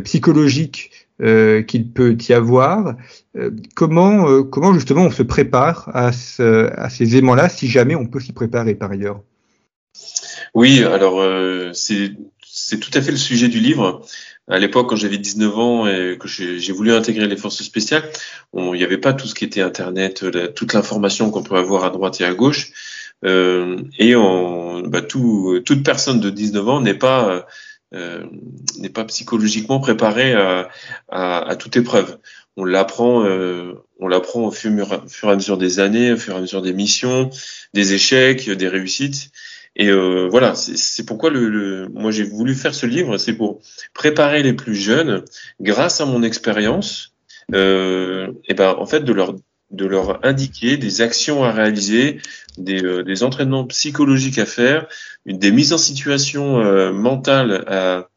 psychologiques 0.03 0.91
euh, 1.21 1.63
qu'il 1.63 1.91
peut 1.91 2.15
y 2.29 2.31
avoir. 2.31 2.95
Euh, 3.35 3.51
comment, 3.75 4.29
euh, 4.29 4.43
comment 4.43 4.73
justement 4.73 5.03
on 5.03 5.11
se 5.11 5.21
prépare 5.21 5.91
à, 5.93 6.13
ce, 6.13 6.71
à 6.79 6.89
ces 6.89 7.17
éléments-là, 7.17 7.49
si 7.49 7.67
jamais 7.67 7.93
on 7.93 8.05
peut 8.05 8.21
s'y 8.21 8.31
préparer 8.31 8.73
par 8.73 8.91
ailleurs? 8.91 9.19
Oui, 10.53 10.81
alors 10.81 11.21
c'est 11.75 12.13
c'est 12.41 12.79
tout 12.79 12.91
à 12.93 13.01
fait 13.01 13.11
le 13.11 13.17
sujet 13.17 13.49
du 13.49 13.59
livre. 13.59 14.01
À 14.47 14.59
l'époque, 14.59 14.89
quand 14.89 14.95
j'avais 14.95 15.17
19 15.17 15.57
ans 15.57 15.87
et 15.87 16.17
que 16.17 16.29
j'ai 16.29 16.71
voulu 16.71 16.93
intégrer 16.93 17.27
les 17.27 17.37
forces 17.37 17.61
spéciales, 17.63 18.09
il 18.55 18.71
n'y 18.71 18.83
avait 18.83 18.97
pas 18.97 19.11
tout 19.11 19.27
ce 19.27 19.35
qui 19.35 19.43
était 19.43 19.61
Internet, 19.61 20.23
toute 20.55 20.73
l'information 20.73 21.31
qu'on 21.31 21.43
peut 21.43 21.57
avoir 21.57 21.83
à 21.83 21.89
droite 21.89 22.21
et 22.21 22.25
à 22.25 22.33
gauche. 22.33 22.71
Euh, 23.25 23.81
et 23.97 24.15
on, 24.15 24.81
bah, 24.81 25.01
tout, 25.01 25.59
toute 25.65 25.83
personne 25.83 26.19
de 26.19 26.29
19 26.29 26.69
ans 26.69 26.81
n'est 26.81 26.93
pas 26.93 27.45
euh, 27.93 28.23
n'est 28.77 28.89
pas 28.89 29.03
psychologiquement 29.05 29.79
préparée 29.79 30.33
à, 30.33 30.69
à, 31.09 31.49
à 31.49 31.55
toute 31.55 31.75
épreuve. 31.75 32.19
On 32.55 32.63
l'apprend, 32.65 33.23
euh, 33.25 33.73
on 33.99 34.07
l'apprend 34.07 34.41
au 34.41 34.51
fur, 34.51 34.71
et 34.71 35.27
à 35.27 35.35
mesure 35.35 35.57
des 35.57 35.79
années, 35.79 36.13
au 36.13 36.17
fur 36.17 36.33
et 36.35 36.37
à 36.37 36.41
mesure 36.41 36.61
des 36.61 36.73
missions, 36.73 37.29
des 37.73 37.93
échecs, 37.93 38.49
des 38.49 38.67
réussites. 38.67 39.31
Et 39.75 39.87
euh, 39.87 40.27
voilà, 40.29 40.55
c'est 40.55 41.05
pourquoi 41.05 41.29
le, 41.29 41.47
le 41.47 41.87
moi 41.89 42.11
j'ai 42.11 42.23
voulu 42.23 42.53
faire 42.53 42.75
ce 42.75 42.85
livre, 42.85 43.17
c'est 43.17 43.33
pour 43.33 43.61
préparer 43.93 44.43
les 44.43 44.53
plus 44.53 44.75
jeunes, 44.75 45.23
grâce 45.61 46.01
à 46.01 46.05
mon 46.05 46.21
expérience, 46.21 47.13
euh, 47.55 48.31
et 48.47 48.53
ben 48.53 48.75
en 48.77 48.85
fait 48.85 49.01
de 49.01 49.13
leur 49.13 49.35
de 49.71 49.85
leur 49.85 50.25
indiquer 50.25 50.77
des 50.77 51.01
actions 51.01 51.43
à 51.43 51.51
réaliser, 51.51 52.19
des, 52.57 52.83
euh, 52.83 53.03
des 53.03 53.23
entraînements 53.23 53.65
psychologiques 53.65 54.39
à 54.39 54.45
faire, 54.45 54.87
des 55.25 55.51
mises 55.51 55.73
en 55.73 55.77
situation 55.77 56.59
euh, 56.59 56.91
mentale 56.91 57.63
à, 57.67 58.07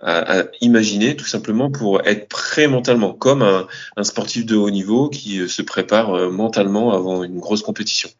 à, 0.00 0.40
à, 0.40 0.44
imaginer, 0.60 1.16
tout 1.16 1.24
simplement 1.24 1.70
pour 1.70 2.06
être 2.06 2.28
prêt 2.28 2.68
mentalement, 2.68 3.12
comme 3.12 3.42
un, 3.42 3.66
un 3.96 4.04
sportif 4.04 4.44
de 4.46 4.56
haut 4.56 4.70
niveau 4.70 5.08
qui 5.08 5.40
euh, 5.40 5.48
se 5.48 5.62
prépare 5.62 6.30
mentalement 6.30 6.92
avant 6.92 7.24
une 7.24 7.38
grosse 7.38 7.62
compétition. 7.62 8.10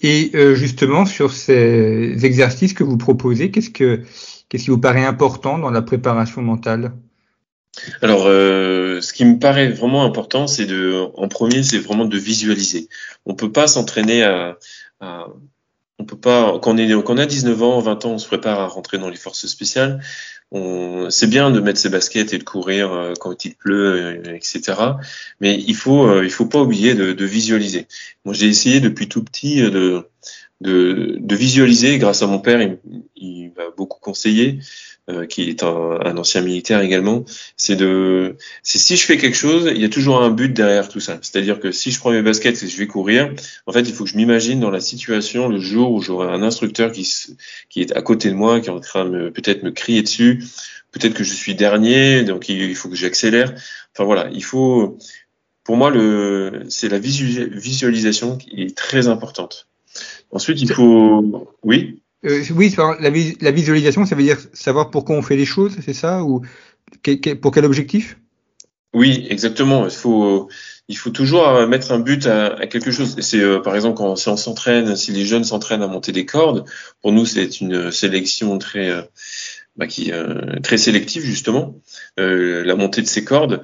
Et 0.00 0.30
euh, 0.34 0.54
justement, 0.54 1.06
sur 1.06 1.32
ces 1.32 2.24
exercices 2.24 2.74
que 2.74 2.84
vous 2.84 2.98
proposez, 2.98 3.50
qu'est-ce 3.50 3.70
que 3.70 4.02
qu'est-ce 4.48 4.64
qui 4.64 4.70
vous 4.70 4.78
paraît 4.78 5.04
important 5.04 5.58
dans 5.58 5.70
la 5.70 5.82
préparation 5.82 6.42
mentale? 6.42 6.92
Alors, 8.02 8.24
euh, 8.26 9.00
ce 9.00 9.12
qui 9.12 9.24
me 9.24 9.38
paraît 9.38 9.68
vraiment 9.68 10.04
important, 10.04 10.46
c'est 10.46 10.66
de, 10.66 11.06
en 11.14 11.28
premier, 11.28 11.62
c'est 11.62 11.78
vraiment 11.78 12.04
de 12.04 12.18
visualiser. 12.18 12.88
On 13.26 13.34
peut 13.34 13.52
pas 13.52 13.66
s'entraîner 13.66 14.22
à, 14.22 14.58
à, 15.00 15.26
on 15.98 16.04
peut 16.04 16.18
pas, 16.18 16.58
quand 16.60 16.74
on 16.74 16.78
est, 16.78 16.90
quand 17.04 17.14
on 17.14 17.18
a 17.18 17.26
19 17.26 17.62
ans, 17.62 17.80
20 17.80 18.04
ans, 18.04 18.10
on 18.12 18.18
se 18.18 18.26
prépare 18.26 18.60
à 18.60 18.66
rentrer 18.66 18.98
dans 18.98 19.08
les 19.08 19.16
forces 19.16 19.46
spéciales. 19.46 20.02
C'est 21.10 21.26
bien 21.26 21.50
de 21.50 21.60
mettre 21.60 21.78
ses 21.78 21.90
baskets 21.90 22.32
et 22.32 22.38
de 22.38 22.44
courir 22.44 22.92
euh, 22.92 23.12
quand 23.18 23.44
il 23.44 23.54
pleut, 23.54 24.22
etc. 24.34 24.74
Mais 25.40 25.58
il 25.58 25.74
faut, 25.74 26.22
il 26.22 26.30
faut 26.30 26.46
pas 26.46 26.60
oublier 26.60 26.94
de, 26.94 27.12
de 27.12 27.24
visualiser. 27.24 27.86
Moi, 28.24 28.32
j'ai 28.32 28.46
essayé 28.46 28.80
depuis 28.80 29.08
tout 29.08 29.22
petit 29.22 29.60
de, 29.60 30.08
de, 30.60 31.16
de, 31.20 31.36
visualiser. 31.36 31.98
Grâce 31.98 32.22
à 32.22 32.26
mon 32.26 32.38
père, 32.38 32.60
il, 32.60 32.78
il 33.16 33.52
m'a 33.56 33.70
beaucoup 33.76 34.00
conseillé. 34.00 34.60
Euh, 35.08 35.24
qui 35.24 35.48
est 35.48 35.62
un, 35.62 36.00
un, 36.04 36.16
ancien 36.16 36.40
militaire 36.40 36.80
également, 36.80 37.24
c'est 37.56 37.76
de, 37.76 38.34
c'est 38.64 38.78
si 38.78 38.96
je 38.96 39.06
fais 39.06 39.16
quelque 39.16 39.36
chose, 39.36 39.70
il 39.72 39.80
y 39.80 39.84
a 39.84 39.88
toujours 39.88 40.20
un 40.20 40.30
but 40.30 40.52
derrière 40.52 40.88
tout 40.88 40.98
ça. 40.98 41.20
C'est-à-dire 41.22 41.60
que 41.60 41.70
si 41.70 41.92
je 41.92 42.00
prends 42.00 42.10
mes 42.10 42.22
baskets 42.22 42.60
et 42.60 42.66
je 42.66 42.76
vais 42.76 42.88
courir, 42.88 43.32
en 43.66 43.72
fait, 43.72 43.82
il 43.82 43.94
faut 43.94 44.02
que 44.02 44.10
je 44.10 44.16
m'imagine 44.16 44.58
dans 44.58 44.70
la 44.70 44.80
situation 44.80 45.48
le 45.48 45.60
jour 45.60 45.92
où 45.92 46.02
j'aurai 46.02 46.26
un 46.34 46.42
instructeur 46.42 46.90
qui, 46.90 47.08
qui 47.70 47.82
est 47.82 47.96
à 47.96 48.02
côté 48.02 48.30
de 48.30 48.34
moi, 48.34 48.58
qui 48.58 48.66
est 48.66 48.72
en 48.72 48.80
train 48.80 49.04
de 49.04 49.28
peut-être 49.30 49.62
me 49.62 49.70
crier 49.70 50.02
dessus, 50.02 50.42
peut-être 50.90 51.14
que 51.14 51.22
je 51.22 51.34
suis 51.34 51.54
dernier, 51.54 52.24
donc 52.24 52.48
il 52.48 52.74
faut 52.74 52.88
que 52.88 52.96
j'accélère. 52.96 53.54
Enfin 53.94 54.02
voilà, 54.02 54.28
il 54.32 54.42
faut, 54.42 54.98
pour 55.62 55.76
moi, 55.76 55.90
le, 55.90 56.64
c'est 56.68 56.88
la 56.88 56.98
visualisation 56.98 58.38
qui 58.38 58.60
est 58.60 58.76
très 58.76 59.06
importante. 59.06 59.68
Ensuite, 60.30 60.60
il 60.62 60.70
faut, 60.70 61.48
oui. 61.62 62.02
Euh, 62.24 62.42
oui, 62.54 62.74
la, 62.76 63.10
la, 63.40 63.50
visualisation, 63.50 64.04
ça 64.04 64.16
veut 64.16 64.22
dire 64.22 64.38
savoir 64.52 64.90
pourquoi 64.90 65.16
on 65.16 65.22
fait 65.22 65.36
les 65.36 65.44
choses, 65.44 65.76
c'est 65.84 65.92
ça 65.92 66.24
Ou 66.24 66.42
pour 67.40 67.52
quel 67.52 67.64
objectif? 67.64 68.18
Oui, 68.94 69.26
exactement. 69.28 69.84
Il 69.84 69.90
faut, 69.90 70.48
il 70.88 70.96
faut 70.96 71.10
toujours 71.10 71.46
euh, 71.48 71.66
mettre 71.66 71.92
un 71.92 71.98
but 71.98 72.26
à, 72.26 72.54
à 72.54 72.66
quelque 72.66 72.90
chose. 72.90 73.16
C'est 73.20 73.40
euh, 73.40 73.60
par 73.60 73.74
exemple 73.74 73.96
quand 73.96 74.16
si 74.16 74.28
on 74.28 74.36
s'entraîne, 74.36 74.96
si 74.96 75.12
les 75.12 75.26
jeunes 75.26 75.44
s'entraînent 75.44 75.82
à 75.82 75.86
monter 75.86 76.12
des 76.12 76.24
cordes, 76.24 76.64
pour 77.02 77.12
nous 77.12 77.26
c'est 77.26 77.60
une 77.60 77.90
sélection 77.90 78.58
très 78.58 78.90
euh, 78.90 79.02
bah, 79.76 79.86
qui 79.86 80.10
très 80.62 80.78
sélective 80.78 81.22
justement. 81.22 81.74
la 82.16 82.74
montée 82.74 83.02
de 83.02 83.06
ces 83.06 83.24
cordes, 83.24 83.62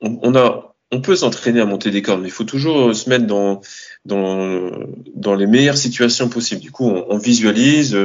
on, 0.00 0.18
on 0.22 0.34
a, 0.34 0.69
on 0.92 1.00
peut 1.00 1.16
s'entraîner 1.16 1.60
à 1.60 1.66
monter 1.66 1.90
des 1.90 2.02
cordes, 2.02 2.20
mais 2.20 2.28
il 2.28 2.32
faut 2.32 2.44
toujours 2.44 2.94
se 2.94 3.08
mettre 3.08 3.26
dans 3.26 3.60
dans, 4.04 5.34
les 5.34 5.46
meilleures 5.46 5.76
situations 5.76 6.28
possibles. 6.28 6.60
Du 6.60 6.70
coup, 6.70 6.88
on, 6.88 7.18
visualise, 7.18 7.96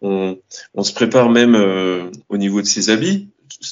on, 0.00 0.38
on, 0.74 0.82
se 0.82 0.92
prépare 0.92 1.30
même 1.30 1.54
euh, 1.54 2.10
au 2.28 2.36
niveau 2.36 2.62
de 2.62 2.66
ses 2.66 2.90
habits. 2.90 3.28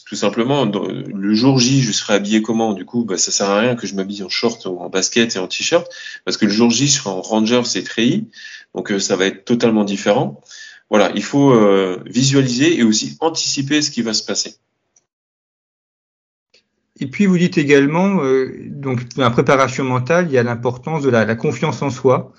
Tout 0.07 0.15
simplement, 0.15 0.67
le 0.67 1.35
jour 1.35 1.59
J, 1.59 1.81
je 1.83 1.91
serai 1.91 2.15
habillé 2.15 2.43
comment? 2.43 2.75
Du 2.75 2.85
coup, 2.85 3.05
bah, 3.05 3.17
ça 3.17 3.33
sert 3.33 3.49
à 3.49 3.61
rien 3.61 3.77
que 3.77 3.87
je 3.87 3.95
m'habille 3.95 4.23
en 4.23 4.29
short 4.29 4.67
ou 4.67 4.79
en 4.79 4.91
basket 4.91 5.35
et 5.35 5.39
en 5.39 5.49
t-shirt, 5.49 5.91
parce 6.25 6.37
que 6.37 6.45
le 6.45 6.53
jour 6.53 6.71
J, 6.71 6.87
je 6.87 6.93
serai 6.93 7.11
en 7.11 7.23
ranger, 7.23 7.62
c'est 7.65 7.83
treillis, 7.83 8.29
donc 8.75 8.93
euh, 8.93 9.00
ça 9.00 9.17
va 9.17 9.27
être 9.27 9.45
totalement 9.45 9.85
différent. 9.85 10.41
Voilà, 10.91 11.11
il 11.15 11.23
faut 11.23 11.53
euh, 11.53 12.03
visualiser 12.05 12.79
et 12.79 12.83
aussi 12.83 13.17
anticiper 13.21 13.81
ce 13.81 13.91
qui 13.91 14.03
va 14.03 14.12
se 14.12 14.23
passer. 14.23 14.57
Et 17.00 17.07
puis 17.07 17.26
vous 17.26 17.38
dites 17.38 17.57
également, 17.59 18.23
euh, 18.23 18.54
donc 18.66 19.09
dans 19.14 19.23
la 19.23 19.30
préparation 19.30 19.85
mentale, 19.85 20.26
il 20.28 20.33
y 20.33 20.38
a 20.38 20.42
l'importance 20.42 21.02
de 21.02 21.09
la, 21.11 21.25
la, 21.25 21.35
confiance 21.35 21.80
en 21.83 21.90
soi, 21.90 22.33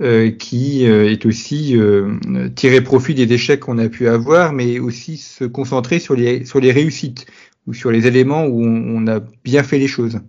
euh, 0.00 0.30
qui 0.30 0.86
euh, 0.86 1.10
est 1.10 1.26
aussi 1.26 1.76
euh, 1.76 2.18
tirer 2.54 2.82
profit 2.82 3.14
des 3.14 3.32
échecs 3.32 3.58
qu'on 3.58 3.78
a 3.78 3.88
pu 3.88 4.06
avoir, 4.06 4.52
mais 4.52 4.78
aussi 4.78 5.16
se 5.16 5.44
concentrer 5.44 5.98
sur 5.98 6.14
les 6.14 6.44
sur 6.44 6.60
les 6.60 6.70
réussites 6.70 7.26
ou 7.66 7.74
sur 7.74 7.90
les 7.90 8.06
éléments 8.06 8.44
où 8.44 8.62
on, 8.64 9.08
a 9.08 9.18
bien 9.42 9.64
fait 9.64 9.78
les 9.78 9.88
choses. 9.88 10.20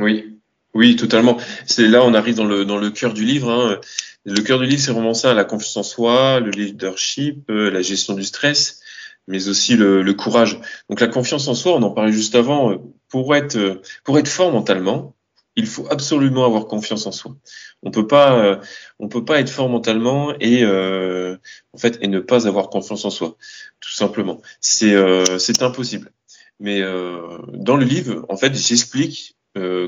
Oui, 0.00 0.40
oui, 0.74 0.96
totalement. 0.96 1.38
C'est 1.64 1.86
là 1.86 2.02
on 2.02 2.12
arrive 2.12 2.34
dans 2.34 2.44
le 2.44 2.64
dans 2.64 2.78
le 2.78 2.90
cœur 2.90 3.14
du 3.14 3.24
livre. 3.24 3.50
Hein. 3.50 3.78
Le 4.24 4.40
cœur 4.40 4.58
du 4.58 4.66
livre, 4.66 4.80
c'est 4.80 4.92
vraiment 4.92 5.14
ça 5.14 5.32
la 5.32 5.44
confiance 5.44 5.76
en 5.76 5.82
soi, 5.84 6.40
le 6.40 6.50
leadership, 6.50 7.48
euh, 7.50 7.70
la 7.70 7.82
gestion 7.82 8.14
du 8.14 8.24
stress 8.24 8.81
mais 9.28 9.48
aussi 9.48 9.76
le, 9.76 10.02
le, 10.02 10.14
courage. 10.14 10.60
Donc 10.88 11.00
la 11.00 11.08
confiance 11.08 11.48
en 11.48 11.54
soi, 11.54 11.72
on 11.74 11.82
en 11.82 11.90
parlait 11.90 12.12
juste 12.12 12.34
avant, 12.34 12.72
euh, 12.72 12.78
pour 13.08 13.34
être 13.34 13.56
euh, 13.56 13.80
pour 14.04 14.18
être 14.18 14.28
fort 14.28 14.52
mentalement, 14.52 15.14
il 15.56 15.66
faut 15.66 15.86
absolument 15.90 16.44
avoir 16.44 16.66
confiance 16.66 17.06
en 17.06 17.12
soi. 17.12 17.36
On 17.82 17.90
peut 17.90 18.06
pas 18.06 18.38
euh, 18.38 18.56
on 18.98 19.08
peut 19.08 19.24
pas 19.24 19.40
être 19.40 19.50
fort 19.50 19.68
mentalement 19.68 20.34
et 20.40 20.62
euh, 20.62 21.36
en 21.72 21.78
fait 21.78 21.98
et 22.00 22.08
ne 22.08 22.20
pas 22.20 22.46
avoir 22.46 22.70
confiance 22.70 23.04
en 23.04 23.10
soi, 23.10 23.36
tout 23.80 23.92
simplement. 23.92 24.40
C'est 24.60 24.94
euh, 24.94 25.38
c'est 25.38 25.62
impossible. 25.62 26.12
Mais 26.60 26.80
dans 26.80 27.76
le 27.76 27.84
livre, 27.84 28.24
en 28.28 28.36
fait, 28.36 28.54
j'explique 28.54 29.36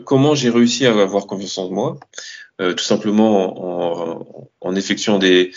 comment 0.05 0.35
j'ai 0.35 0.51
réussi 0.51 0.87
à 0.87 0.91
avoir 0.91 1.29
confiance 1.29 1.57
en 1.59 1.71
moi. 1.71 2.01
Tout 2.59 2.85
simplement 2.85 4.19
en, 4.21 4.49
en 4.65 4.75
effectuant 4.75 5.19
des, 5.19 5.53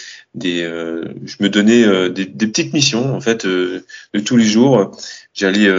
euh, 0.46 1.06
je 1.26 1.38
me 1.40 1.50
donnais 1.50 1.84
euh, 1.84 2.10
des, 2.10 2.26
des, 2.26 2.48
petites 2.48 2.74
missions 2.74 3.16
en 3.16 3.22
fait 3.22 3.46
euh, 3.46 3.86
de 4.14 4.20
tous 4.20 4.38
les 4.38 4.46
jours. 4.46 4.92
J'allais 5.34 5.70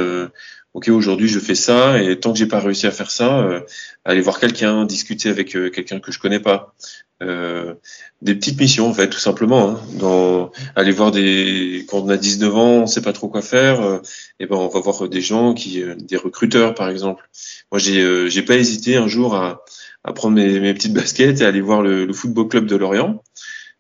ok 0.79 0.89
aujourd'hui 0.91 1.27
je 1.27 1.41
fais 1.41 1.57
ça 1.57 2.01
et 2.01 2.21
tant 2.21 2.33
que 2.33 2.39
j'ai 2.39 2.47
pas 2.47 2.61
réussi 2.61 2.87
à 2.87 2.93
faire 2.93 3.11
ça, 3.11 3.65
aller 4.05 4.21
voir 4.21 4.39
quelqu'un, 4.39 4.85
discuter 4.85 5.29
avec 5.29 5.51
quelqu'un 5.51 5.99
que 5.99 6.13
je 6.13 6.21
connais 6.21 6.39
pas. 6.39 6.73
des 7.21 8.35
petites 8.37 8.61
missions 8.61 8.89
en 8.89 8.95
fait 8.95 9.09
tout 9.09 9.19
simplement 9.19 9.71
hein, 9.71 9.81
dans 9.99 10.53
aller 10.77 10.93
voir 10.93 11.11
des 11.11 11.85
quand 11.89 11.99
on 11.99 12.09
a 12.09 12.17
19 12.17 12.57
ans 12.57 12.83
on 12.83 12.87
sait 12.87 13.03
pas 13.03 13.13
trop 13.13 13.29
quoi 13.29 13.43
faire 13.43 14.01
et 14.39 14.47
ben 14.47 14.55
on 14.55 14.69
va 14.69 14.79
voir 14.79 15.09
des 15.09 15.21
gens 15.21 15.53
qui 15.53 15.83
des 15.99 16.17
recruteurs 16.17 16.77
par 16.77 16.89
exemple 16.89 17.29
moi 17.73 17.81
j'ai 17.81 18.31
j'ai 18.31 18.43
pas 18.43 18.55
hésité 18.55 18.97
un 18.97 19.09
jour 19.09 19.35
à 19.35 19.65
à 20.05 20.13
prendre 20.13 20.37
mes, 20.37 20.61
mes, 20.61 20.75
petites 20.75 20.95
baskets 20.95 21.41
et 21.41 21.45
aller 21.45 21.61
voir 21.61 21.83
le, 21.83 22.07
le 22.07 22.13
football 22.13 22.49
club 22.49 22.67
de 22.67 22.77
Lorient. 22.77 23.21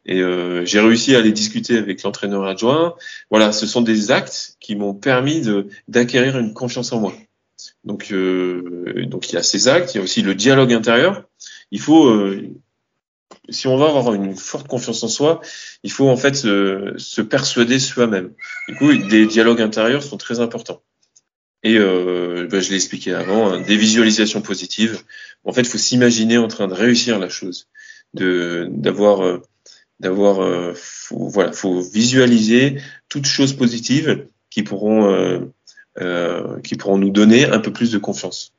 Et 0.09 0.21
euh, 0.21 0.65
j'ai 0.65 0.81
réussi 0.81 1.15
à 1.15 1.19
aller 1.19 1.33
discuter 1.33 1.79
avec 1.79 2.03
l'entraîneur 2.03 2.45
adjoint. 2.45 2.97
Voilà, 3.31 3.53
ce 3.53 3.67
sont 3.67 3.83
des 3.83 4.11
actes 4.11 4.57
qui 4.59 4.75
m'ont 4.75 4.95
permis 4.95 5.43
d'acquérir 5.87 6.39
une 6.39 6.55
confiance 6.55 6.93
en 6.93 7.01
moi. 7.01 7.15
Donc, 7.85 8.11
euh, 8.11 9.05
donc 9.07 9.31
il 9.31 9.35
y 9.35 9.39
a 9.39 9.43
ces 9.43 9.69
actes, 9.69 9.95
il 9.95 9.99
y 9.99 10.01
a 10.01 10.03
aussi 10.03 10.23
le 10.23 10.35
dialogue 10.35 10.73
intérieur. 10.73 11.25
Il 11.71 11.81
faut, 11.81 12.09
euh, 12.09 12.49
si 13.51 13.69
on 13.69 13.77
va 13.77 13.87
avoir 13.87 14.15
une 14.15 14.35
forte 14.35 14.67
confiance 14.67 15.03
en 15.03 15.09
soi, 15.09 15.41
il 15.83 15.93
faut 15.93 16.09
en 16.09 16.17
fait 16.17 16.35
se 16.35 17.21
persuader 17.21 17.79
soi-même. 17.79 18.33
Du 18.69 18.77
coup, 18.77 18.95
des 18.97 19.27
dialogues 19.27 19.61
intérieurs 19.61 20.03
sont 20.03 20.17
très 20.17 20.41
importants. 20.41 20.83
Et 21.63 21.77
euh, 21.77 22.47
ben, 22.51 22.61
je 22.61 22.71
l'ai 22.71 22.77
expliqué 22.77 23.13
avant, 23.13 23.51
hein, 23.51 23.61
des 23.61 23.77
visualisations 23.77 24.43
positives. 24.43 25.03
En 25.45 25.53
fait, 25.53 25.63
il 25.63 25.69
faut 25.69 25.79
s'imaginer 25.79 26.39
en 26.39 26.49
train 26.49 26.69
de 26.69 26.75
réussir 26.75 27.19
la 27.19 27.29
chose, 27.29 27.69
de 28.15 28.69
d'avoir 28.71 29.25
euh, 29.25 29.43
d'avoir 30.01 30.41
euh, 30.41 30.73
faut, 30.75 31.29
voilà, 31.29 31.53
faut 31.53 31.81
visualiser 31.81 32.81
toutes 33.09 33.27
choses 33.27 33.53
positives 33.53 34.27
qui 34.51 34.63
pourront 34.63 35.13
euh, 35.13 35.41
euh, 36.01 36.61
qui 36.61 36.77
pourront 36.77 36.99
nous 36.99 37.11
donner 37.11 37.47
un 37.47 37.59
peu 37.59 37.73
plus 37.73 37.91
de 37.91 37.99
confiance. 37.99 38.53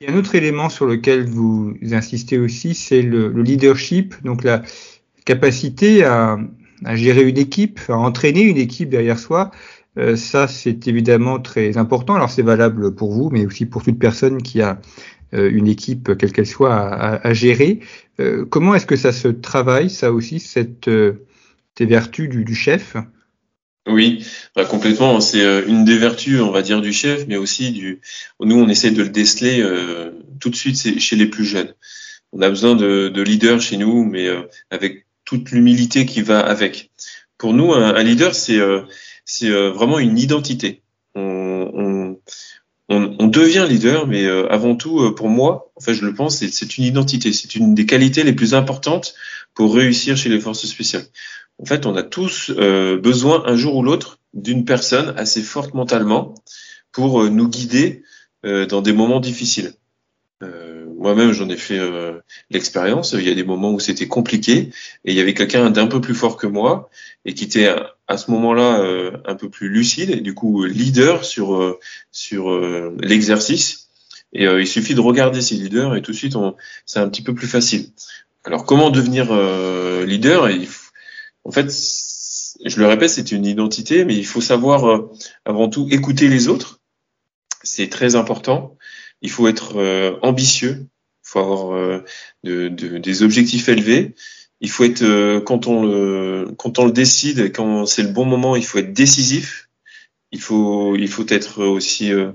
Il 0.00 0.08
y 0.08 0.10
a 0.10 0.14
un 0.14 0.18
autre 0.18 0.34
élément 0.34 0.68
sur 0.68 0.86
lequel 0.86 1.26
vous 1.26 1.74
insistez 1.92 2.38
aussi, 2.38 2.74
c'est 2.74 3.02
le, 3.02 3.28
le, 3.28 3.42
leadership, 3.42 4.14
donc 4.24 4.44
la 4.44 4.62
capacité 5.26 6.04
à, 6.04 6.38
à 6.84 6.96
gérer 6.96 7.28
une 7.28 7.38
équipe, 7.38 7.80
à 7.88 7.96
entraîner 7.96 8.42
une 8.42 8.56
équipe 8.56 8.88
derrière 8.88 9.18
soi. 9.18 9.50
Euh, 9.98 10.16
ça, 10.16 10.46
c'est 10.46 10.86
évidemment 10.88 11.40
très 11.40 11.76
important. 11.76 12.14
Alors, 12.14 12.30
c'est 12.30 12.42
valable 12.42 12.94
pour 12.94 13.12
vous, 13.12 13.30
mais 13.30 13.44
aussi 13.46 13.66
pour 13.66 13.82
toute 13.82 13.98
personne 13.98 14.42
qui 14.42 14.62
a 14.62 14.80
une 15.32 15.68
équipe, 15.68 16.16
quelle 16.16 16.32
qu'elle 16.32 16.46
soit, 16.46 16.74
à, 16.74 17.32
gérer. 17.32 17.80
Euh, 18.18 18.44
comment 18.44 18.74
est-ce 18.74 18.86
que 18.86 18.96
ça 18.96 19.12
se 19.12 19.28
travaille, 19.28 19.90
ça 19.90 20.12
aussi, 20.12 20.40
cette, 20.40 20.90
ces 21.78 21.86
vertus 21.86 22.28
du, 22.28 22.54
chef? 22.54 22.96
Oui, 23.86 24.24
bah 24.54 24.64
complètement. 24.64 25.20
C'est 25.20 25.64
une 25.66 25.84
des 25.84 25.98
vertus, 25.98 26.40
on 26.40 26.50
va 26.50 26.62
dire, 26.62 26.80
du 26.80 26.92
chef, 26.92 27.26
mais 27.26 27.36
aussi 27.36 27.72
du. 27.72 28.00
Nous, 28.40 28.56
on 28.56 28.68
essaie 28.68 28.90
de 28.90 29.02
le 29.02 29.08
déceler 29.08 29.60
euh, 29.60 30.10
tout 30.38 30.50
de 30.50 30.56
suite 30.56 30.98
chez 30.98 31.16
les 31.16 31.26
plus 31.26 31.44
jeunes. 31.44 31.74
On 32.32 32.42
a 32.42 32.48
besoin 32.48 32.76
de, 32.76 33.08
de 33.08 33.22
leaders 33.22 33.60
chez 33.60 33.76
nous, 33.76 34.04
mais 34.04 34.26
euh, 34.26 34.42
avec 34.70 35.06
toute 35.24 35.50
l'humilité 35.50 36.06
qui 36.06 36.22
va 36.22 36.40
avec. 36.40 36.90
Pour 37.38 37.54
nous, 37.54 37.72
un, 37.72 38.02
leader, 38.02 38.34
c'est 38.34 38.58
euh, 38.58 38.82
vraiment 39.70 39.98
une 39.98 40.18
identité. 40.18 40.82
On, 41.14 42.18
on, 42.90 43.28
devient 43.28 43.66
leader, 43.68 44.06
mais 44.08 44.24
euh, 44.24 44.50
avant 44.50 44.74
tout, 44.74 45.00
euh, 45.00 45.14
pour 45.14 45.28
moi, 45.28 45.70
en 45.76 45.80
fait, 45.80 45.94
je 45.94 46.04
le 46.04 46.12
pense, 46.12 46.38
c'est 46.38 46.76
une 46.76 46.84
identité. 46.84 47.32
C'est 47.32 47.54
une 47.54 47.74
des 47.74 47.86
qualités 47.86 48.24
les 48.24 48.32
plus 48.32 48.52
importantes 48.52 49.14
pour 49.54 49.74
réussir 49.74 50.16
chez 50.16 50.28
les 50.28 50.40
forces 50.40 50.66
spéciales. 50.66 51.04
En 51.58 51.66
fait, 51.66 51.86
on 51.86 51.94
a 51.94 52.02
tous 52.02 52.50
besoin 52.50 53.42
un 53.46 53.54
jour 53.54 53.76
ou 53.76 53.82
l'autre 53.82 54.18
d'une 54.32 54.64
personne 54.64 55.12
assez 55.18 55.42
forte 55.42 55.74
mentalement 55.74 56.34
pour 56.90 57.24
nous 57.24 57.48
guider 57.48 58.02
dans 58.42 58.80
des 58.80 58.94
moments 58.94 59.20
difficiles. 59.20 59.74
Moi-même, 60.96 61.32
j'en 61.32 61.50
ai 61.50 61.58
fait 61.58 61.78
l'expérience. 62.48 63.12
Il 63.12 63.28
y 63.28 63.30
a 63.30 63.34
des 63.34 63.44
moments 63.44 63.72
où 63.72 63.80
c'était 63.80 64.08
compliqué 64.08 64.70
et 65.04 65.12
il 65.12 65.14
y 65.14 65.20
avait 65.20 65.34
quelqu'un 65.34 65.68
d'un 65.68 65.86
peu 65.86 66.00
plus 66.00 66.14
fort 66.14 66.38
que 66.38 66.46
moi 66.46 66.88
et 67.26 67.34
qui 67.34 67.44
était 67.44 67.74
à 68.10 68.16
ce 68.16 68.32
moment-là 68.32 68.80
euh, 68.80 69.12
un 69.24 69.36
peu 69.36 69.48
plus 69.48 69.68
lucide 69.68 70.10
et 70.10 70.20
du 70.20 70.34
coup 70.34 70.64
leader 70.64 71.24
sur 71.24 71.54
euh, 71.54 71.78
sur 72.10 72.50
euh, 72.50 72.96
l'exercice. 73.00 73.88
Et 74.32 74.44
il 74.44 74.66
suffit 74.66 74.94
de 74.94 75.00
regarder 75.00 75.40
ces 75.40 75.56
leaders 75.56 75.96
et 75.96 76.02
tout 76.02 76.12
de 76.12 76.16
suite 76.16 76.36
c'est 76.86 77.00
un 77.00 77.08
petit 77.08 77.22
peu 77.22 77.34
plus 77.34 77.48
facile. 77.48 77.90
Alors 78.44 78.64
comment 78.64 78.90
devenir 78.90 79.26
leader? 80.06 80.48
En 81.42 81.50
fait, 81.50 81.68
je 82.64 82.78
le 82.78 82.86
répète, 82.86 83.10
c'est 83.10 83.32
une 83.32 83.44
identité, 83.44 84.04
mais 84.04 84.14
il 84.14 84.24
faut 84.24 84.40
savoir 84.40 85.08
avant 85.44 85.68
tout 85.68 85.88
écouter 85.90 86.28
les 86.28 86.46
autres. 86.46 86.78
C'est 87.64 87.88
très 87.88 88.14
important. 88.14 88.78
Il 89.20 89.32
faut 89.32 89.48
être 89.48 90.20
ambitieux. 90.22 90.86
Il 91.24 91.28
faut 91.28 91.40
avoir 91.40 92.02
de, 92.44 92.68
de, 92.68 92.98
des 92.98 93.22
objectifs 93.24 93.68
élevés 93.68 94.14
il 94.60 94.70
faut 94.70 94.84
être 94.84 95.02
euh, 95.02 95.40
quand 95.40 95.66
on 95.66 95.84
le 95.84 96.48
quand 96.56 96.78
on 96.78 96.84
le 96.84 96.92
décide, 96.92 97.52
quand 97.52 97.86
c'est 97.86 98.02
le 98.02 98.10
bon 98.10 98.24
moment, 98.24 98.56
il 98.56 98.64
faut 98.64 98.78
être 98.78 98.92
décisif. 98.92 99.68
Il 100.32 100.40
faut 100.40 100.96
il 100.96 101.08
faut 101.08 101.26
être 101.28 101.64
aussi 101.64 102.12
euh, 102.12 102.32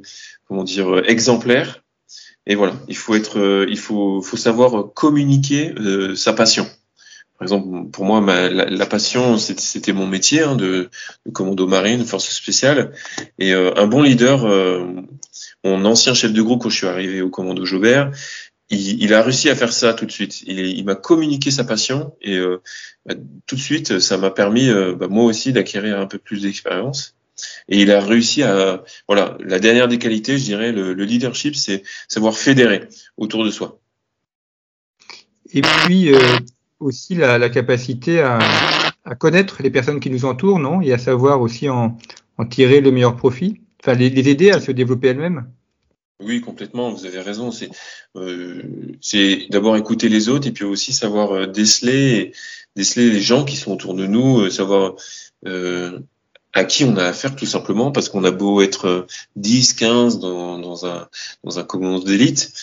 comment 0.47 0.63
dire 0.63 1.07
exemplaire. 1.07 1.83
Et 2.47 2.55
voilà, 2.55 2.73
il 2.87 2.97
faut 2.97 3.15
être 3.15 3.39
euh, 3.39 3.65
il 3.69 3.77
faut 3.77 4.21
faut 4.21 4.37
savoir 4.37 4.93
communiquer 4.93 5.73
sa 6.15 6.33
passion. 6.33 6.67
Par 7.37 7.45
exemple, 7.45 7.89
pour 7.91 8.05
moi, 8.05 8.21
ma, 8.21 8.49
la, 8.49 8.85
passion, 8.85 9.37
c'était 9.37 9.91
mon 9.91 10.07
métier 10.07 10.41
hein, 10.43 10.55
de, 10.55 10.89
de, 11.25 11.31
commando 11.31 11.67
marine, 11.67 12.05
force 12.05 12.29
spéciale. 12.29 12.93
Et 13.39 13.51
un 13.51 13.87
bon 13.87 14.03
leader, 14.03 14.47
mon 15.65 15.83
ancien 15.83 16.13
chef 16.13 16.31
de 16.31 16.41
groupe 16.41 16.63
quand 16.63 16.69
je 16.69 16.77
suis 16.77 16.87
arrivé 16.87 17.21
au 17.21 17.29
commando 17.29 17.65
Jobert, 17.65 18.11
il, 18.69 19.03
il, 19.03 19.13
a 19.13 19.21
réussi 19.21 19.49
à 19.49 19.55
faire 19.55 19.73
ça 19.73 19.93
tout 19.93 20.05
de 20.05 20.11
suite. 20.11 20.41
Il, 20.43 20.59
il 20.59 20.85
m'a 20.85 20.95
communiqué 20.95 21.51
sa 21.51 21.63
passion 21.63 22.15
et 22.21 22.35
euh, 22.37 22.61
bah, 23.05 23.15
tout 23.45 23.55
de 23.55 23.61
suite, 23.61 23.99
ça 23.99 24.17
m'a 24.17 24.31
permis 24.31 24.69
euh, 24.69 24.95
bah, 24.95 25.07
moi 25.07 25.25
aussi 25.25 25.53
d'acquérir 25.53 25.99
un 25.99 26.07
peu 26.07 26.17
plus 26.17 26.41
d'expérience. 26.41 27.15
Et 27.67 27.81
il 27.81 27.91
a 27.91 27.99
réussi 27.99 28.43
à, 28.43 28.83
voilà, 29.07 29.37
la 29.41 29.59
dernière 29.59 29.87
des 29.87 29.99
qualités, 29.99 30.37
je 30.37 30.43
dirais, 30.45 30.71
le, 30.71 30.93
le 30.93 31.03
leadership, 31.03 31.55
c'est 31.55 31.83
savoir 32.07 32.35
fédérer 32.35 32.87
autour 33.17 33.43
de 33.43 33.51
soi. 33.51 33.79
Et 35.53 35.61
puis 35.61 36.13
euh, 36.13 36.19
aussi 36.79 37.15
la, 37.15 37.37
la 37.37 37.49
capacité 37.49 38.21
à, 38.21 38.39
à, 39.03 39.15
connaître 39.15 39.61
les 39.61 39.69
personnes 39.69 39.99
qui 39.99 40.09
nous 40.09 40.25
entourent, 40.25 40.59
non? 40.59 40.81
Et 40.81 40.93
à 40.93 40.97
savoir 40.97 41.41
aussi 41.41 41.69
en, 41.69 41.97
en 42.37 42.45
tirer 42.45 42.81
le 42.81 42.91
meilleur 42.91 43.15
profit, 43.15 43.61
enfin 43.81 43.93
les, 43.93 44.09
les 44.09 44.29
aider 44.29 44.51
à 44.51 44.59
se 44.59 44.71
développer 44.71 45.09
elles-mêmes. 45.09 45.47
Oui, 46.21 46.39
complètement, 46.39 46.91
vous 46.91 47.05
avez 47.05 47.19
raison. 47.19 47.51
C'est 47.51 47.69
euh, 48.15 48.63
d'abord 49.49 49.75
écouter 49.75 50.07
les 50.07 50.29
autres 50.29 50.47
et 50.47 50.51
puis 50.51 50.63
aussi 50.63 50.93
savoir 50.93 51.33
euh, 51.33 51.45
déceler, 51.45 52.31
déceler 52.75 53.09
les 53.09 53.21
gens 53.21 53.43
qui 53.43 53.57
sont 53.57 53.73
autour 53.73 53.95
de 53.95 54.05
nous, 54.05 54.39
euh, 54.39 54.49
savoir 54.49 54.95
euh, 55.45 55.99
à 56.53 56.63
qui 56.63 56.85
on 56.85 56.95
a 56.95 57.03
affaire 57.03 57.35
tout 57.35 57.45
simplement, 57.45 57.91
parce 57.91 58.07
qu'on 58.07 58.23
a 58.23 58.31
beau 58.31 58.61
être 58.61 59.07
10, 59.35 59.73
15 59.73 60.19
dans, 60.19 60.57
dans 60.57 60.85
un, 60.85 61.09
dans 61.43 61.59
un 61.59 61.63
commando 61.65 62.05
d'élite, 62.05 62.53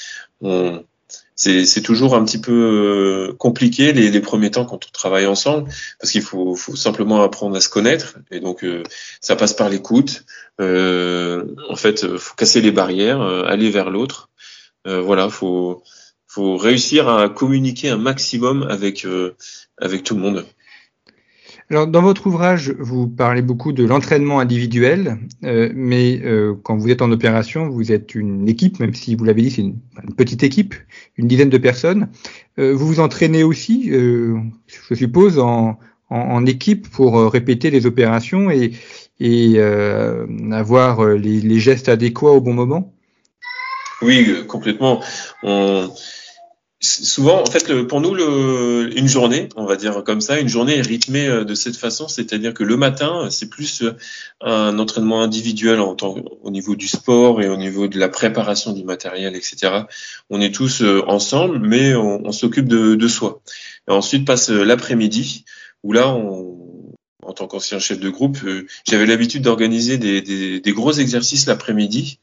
c'est 1.35 1.83
toujours 1.83 2.14
un 2.14 2.25
petit 2.25 2.40
peu 2.40 2.53
euh, 2.53 3.35
compliqué 3.35 3.92
les, 3.92 4.11
les, 4.11 4.21
premiers 4.21 4.51
temps 4.51 4.64
quand 4.64 4.87
on 4.87 4.90
travaille 4.92 5.27
ensemble 5.27 5.68
parce 5.99 6.12
qu'il 6.12 6.23
faut, 6.23 6.55
faut, 6.55 6.77
simplement 6.77 7.23
apprendre 7.23 7.57
à 7.57 7.61
se 7.61 7.68
connaître 7.68 8.18
et 8.31 8.40
donc 8.40 8.64
euh, 8.64 8.83
ça 9.21 9.37
passe 9.37 9.55
par 9.55 9.68
l'écoute. 9.68 10.25
Euh, 10.61 11.45
en 11.68 11.77
fait, 11.77 12.16
faut 12.18 12.35
casser 12.35 12.61
les 12.61 12.71
barrières, 12.71 13.21
euh, 13.21 13.45
aller 13.45 13.71
vers 13.71 13.90
l'autre. 13.90 14.31
voilà, 14.85 15.29
faut 15.29 15.83
faut 16.27 16.57
réussir 16.57 17.09
à 17.09 17.29
communiquer 17.29 17.90
un 17.90 17.99
maximum 17.99 18.62
avec 18.64 19.07
avec 19.79 20.03
tout 20.03 20.14
le 20.14 20.21
monde. 20.21 20.47
Alors, 21.73 21.87
dans 21.87 22.03
votre 22.03 22.27
ouvrage, 22.27 22.75
vous 22.79 23.09
parlez 23.09 23.41
beaucoup 23.41 23.73
de 23.73 23.83
l'entraînement 23.83 24.41
individuel, 24.41 25.17
euh, 25.43 25.71
mais 25.75 26.21
euh, 26.23 26.53
quand 26.63 26.77
vous 26.77 26.91
êtes 26.91 27.01
en 27.01 27.11
opération, 27.11 27.71
vous 27.71 27.93
êtes 27.93 28.15
une 28.15 28.47
équipe, 28.47 28.79
même 28.79 28.93
si 28.93 29.15
vous 29.15 29.25
l'avez 29.25 29.41
dit, 29.41 29.51
c'est 29.51 29.63
une, 29.63 29.79
petite 30.15 30.43
équipe, 30.43 30.75
une 31.17 31.29
dizaine 31.29 31.49
de 31.49 31.57
personnes. 31.57 32.11
Euh, 32.59 32.75
vous 32.75 32.87
vous 32.87 33.01
entraînez 33.01 33.43
aussi, 33.43 33.89
euh, 33.91 34.37
je 34.87 34.95
suppose, 34.95 35.39
en, 35.39 35.79
en, 36.11 36.45
équipe 36.45 36.91
pour 36.91 37.19
euh, 37.19 37.29
répéter 37.29 37.71
les 37.71 37.87
opérations 37.87 38.51
et, 38.51 38.73
et 39.19 39.55
euh, 39.57 40.27
avoir 40.51 41.03
les, 41.07 41.41
les, 41.41 41.59
gestes 41.59 41.89
adéquats 41.89 42.33
au 42.33 42.43
bon 42.43 42.53
moment? 42.53 42.93
Oui, 44.03 44.45
complètement. 44.47 45.01
Souvent, 46.83 47.40
en 47.40 47.47
fait, 47.47 47.83
pour 47.85 48.01
nous, 48.01 48.16
une 48.16 49.09
journée, 49.09 49.49
on 49.57 49.64
va 49.64 49.77
dire 49.77 50.03
comme 50.05 50.21
ça, 50.21 50.40
une 50.40 50.49
journée 50.49 50.79
est 50.79 50.83
rythmée 50.83 51.29
euh, 51.29 51.45
de 51.45 51.55
cette 51.55 51.77
façon, 51.77 52.09
c'est-à-dire 52.09 52.53
que 52.55 52.64
le 52.64 52.77
matin, 52.77 53.29
c'est 53.31 53.49
plus 53.49 53.83
euh, 53.83 53.92
un 54.40 54.79
entraînement 54.79 55.23
individuel 55.23 55.81
en 55.81 55.95
tant, 55.95 56.16
au 56.42 56.51
niveau 56.51 56.75
du 56.75 56.88
sport 56.88 57.40
et 57.40 57.49
au 57.49 57.57
niveau 57.57 57.87
de 57.87 57.99
la 57.99 58.09
préparation 58.09 58.73
du 58.73 58.85
matériel, 58.85 59.37
etc. 59.37 59.85
On 60.29 60.40
est 60.40 60.53
tous 60.53 60.83
euh, 60.83 61.03
ensemble, 61.07 61.61
mais 61.61 61.95
on, 61.95 62.33
s'occupe 62.33 62.66
de, 62.68 63.09
soi. 63.09 63.42
Ensuite 63.87 64.27
passe 64.27 64.49
l'après-midi, 64.49 65.45
où 65.83 65.92
là, 65.92 66.09
en 66.09 67.33
tant 67.35 67.47
qu'ancien 67.47 67.79
chef 67.79 68.01
de 68.01 68.09
groupe, 68.09 68.38
j'avais 68.88 69.07
l'habitude 69.07 69.42
d'organiser 69.42 69.99
des, 69.99 70.73
gros 70.73 70.92
exercices 70.92 71.47
l'après-midi 71.47 72.18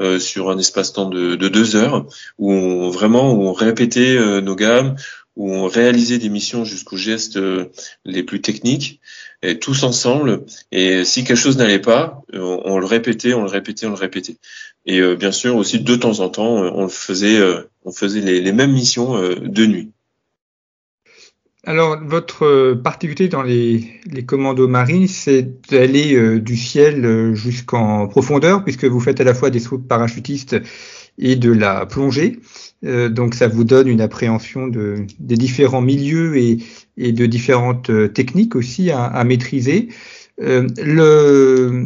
euh, 0.00 0.18
sur 0.18 0.50
un 0.50 0.58
espace-temps 0.58 1.08
de, 1.10 1.36
de, 1.36 1.48
deux 1.48 1.76
heures, 1.76 2.06
où 2.38 2.52
on, 2.52 2.90
vraiment 2.90 3.32
on 3.34 3.52
répétait 3.52 4.16
euh, 4.16 4.40
nos 4.40 4.56
gammes, 4.56 4.96
où 5.36 5.52
on 5.52 5.66
réalisait 5.66 6.18
des 6.18 6.28
missions 6.28 6.64
jusqu'aux 6.64 6.96
gestes 6.96 7.36
euh, 7.36 7.66
les 8.04 8.22
plus 8.22 8.40
techniques, 8.40 9.00
et 9.42 9.58
tous 9.58 9.82
ensemble. 9.82 10.44
Et 10.70 11.04
si 11.04 11.24
quelque 11.24 11.36
chose 11.36 11.58
n'allait 11.58 11.78
pas, 11.78 12.22
on, 12.32 12.62
on, 12.64 12.78
le 12.78 12.86
répétait, 12.86 13.34
on 13.34 13.42
le 13.42 13.50
répétait, 13.50 13.86
on 13.86 13.90
le 13.90 13.96
répétait. 13.96 14.36
Et 14.86 15.00
bien 15.16 15.32
sûr 15.32 15.56
aussi 15.56 15.80
de 15.80 15.96
temps 15.96 16.20
en 16.20 16.28
temps, 16.28 16.54
on 16.54 16.88
faisait, 16.88 17.40
on 17.84 17.92
faisait 17.92 18.20
les, 18.20 18.40
les 18.40 18.52
mêmes 18.52 18.72
missions 18.72 19.14
de 19.14 19.66
nuit. 19.66 19.90
Alors, 21.64 22.02
votre 22.04 22.44
euh, 22.44 22.74
particularité 22.74 23.28
dans 23.28 23.42
les, 23.42 23.88
les 24.06 24.24
commandos 24.24 24.66
marines, 24.66 25.06
c'est 25.06 25.62
d'aller 25.70 26.14
euh, 26.16 26.40
du 26.40 26.56
ciel 26.56 27.04
euh, 27.04 27.34
jusqu'en 27.34 28.08
profondeur, 28.08 28.64
puisque 28.64 28.84
vous 28.84 28.98
faites 28.98 29.20
à 29.20 29.24
la 29.24 29.32
fois 29.32 29.50
des 29.50 29.60
sauts 29.60 29.78
parachutistes 29.78 30.56
et 31.18 31.36
de 31.36 31.52
la 31.52 31.86
plongée. 31.86 32.40
Euh, 32.84 33.08
donc, 33.08 33.36
ça 33.36 33.46
vous 33.46 33.62
donne 33.62 33.86
une 33.86 34.00
appréhension 34.00 34.66
de, 34.66 35.06
des 35.20 35.36
différents 35.36 35.82
milieux 35.82 36.36
et, 36.36 36.58
et 36.96 37.12
de 37.12 37.26
différentes 37.26 37.92
techniques 38.12 38.56
aussi 38.56 38.90
à, 38.90 39.04
à 39.04 39.22
maîtriser. 39.22 39.88
le, 40.38 41.84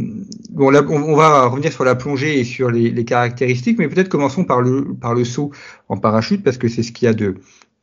bon, 0.52 0.70
là, 0.70 0.82
on, 0.88 1.02
on, 1.02 1.16
va 1.16 1.48
revenir 1.48 1.70
sur 1.70 1.84
la 1.84 1.96
plongée 1.96 2.40
et 2.40 2.44
sur 2.44 2.70
les, 2.70 2.90
les 2.90 3.04
caractéristiques, 3.04 3.78
mais 3.78 3.88
peut-être 3.88 4.08
commençons 4.08 4.44
par 4.44 4.62
le, 4.62 4.94
par 4.94 5.12
le 5.12 5.24
saut 5.24 5.50
en 5.90 5.98
parachute, 5.98 6.42
parce 6.42 6.56
que 6.56 6.68
c'est 6.68 6.82
ce 6.82 6.92
qu'il 6.92 7.04
y 7.04 7.08
a 7.10 7.14
de, 7.14 7.34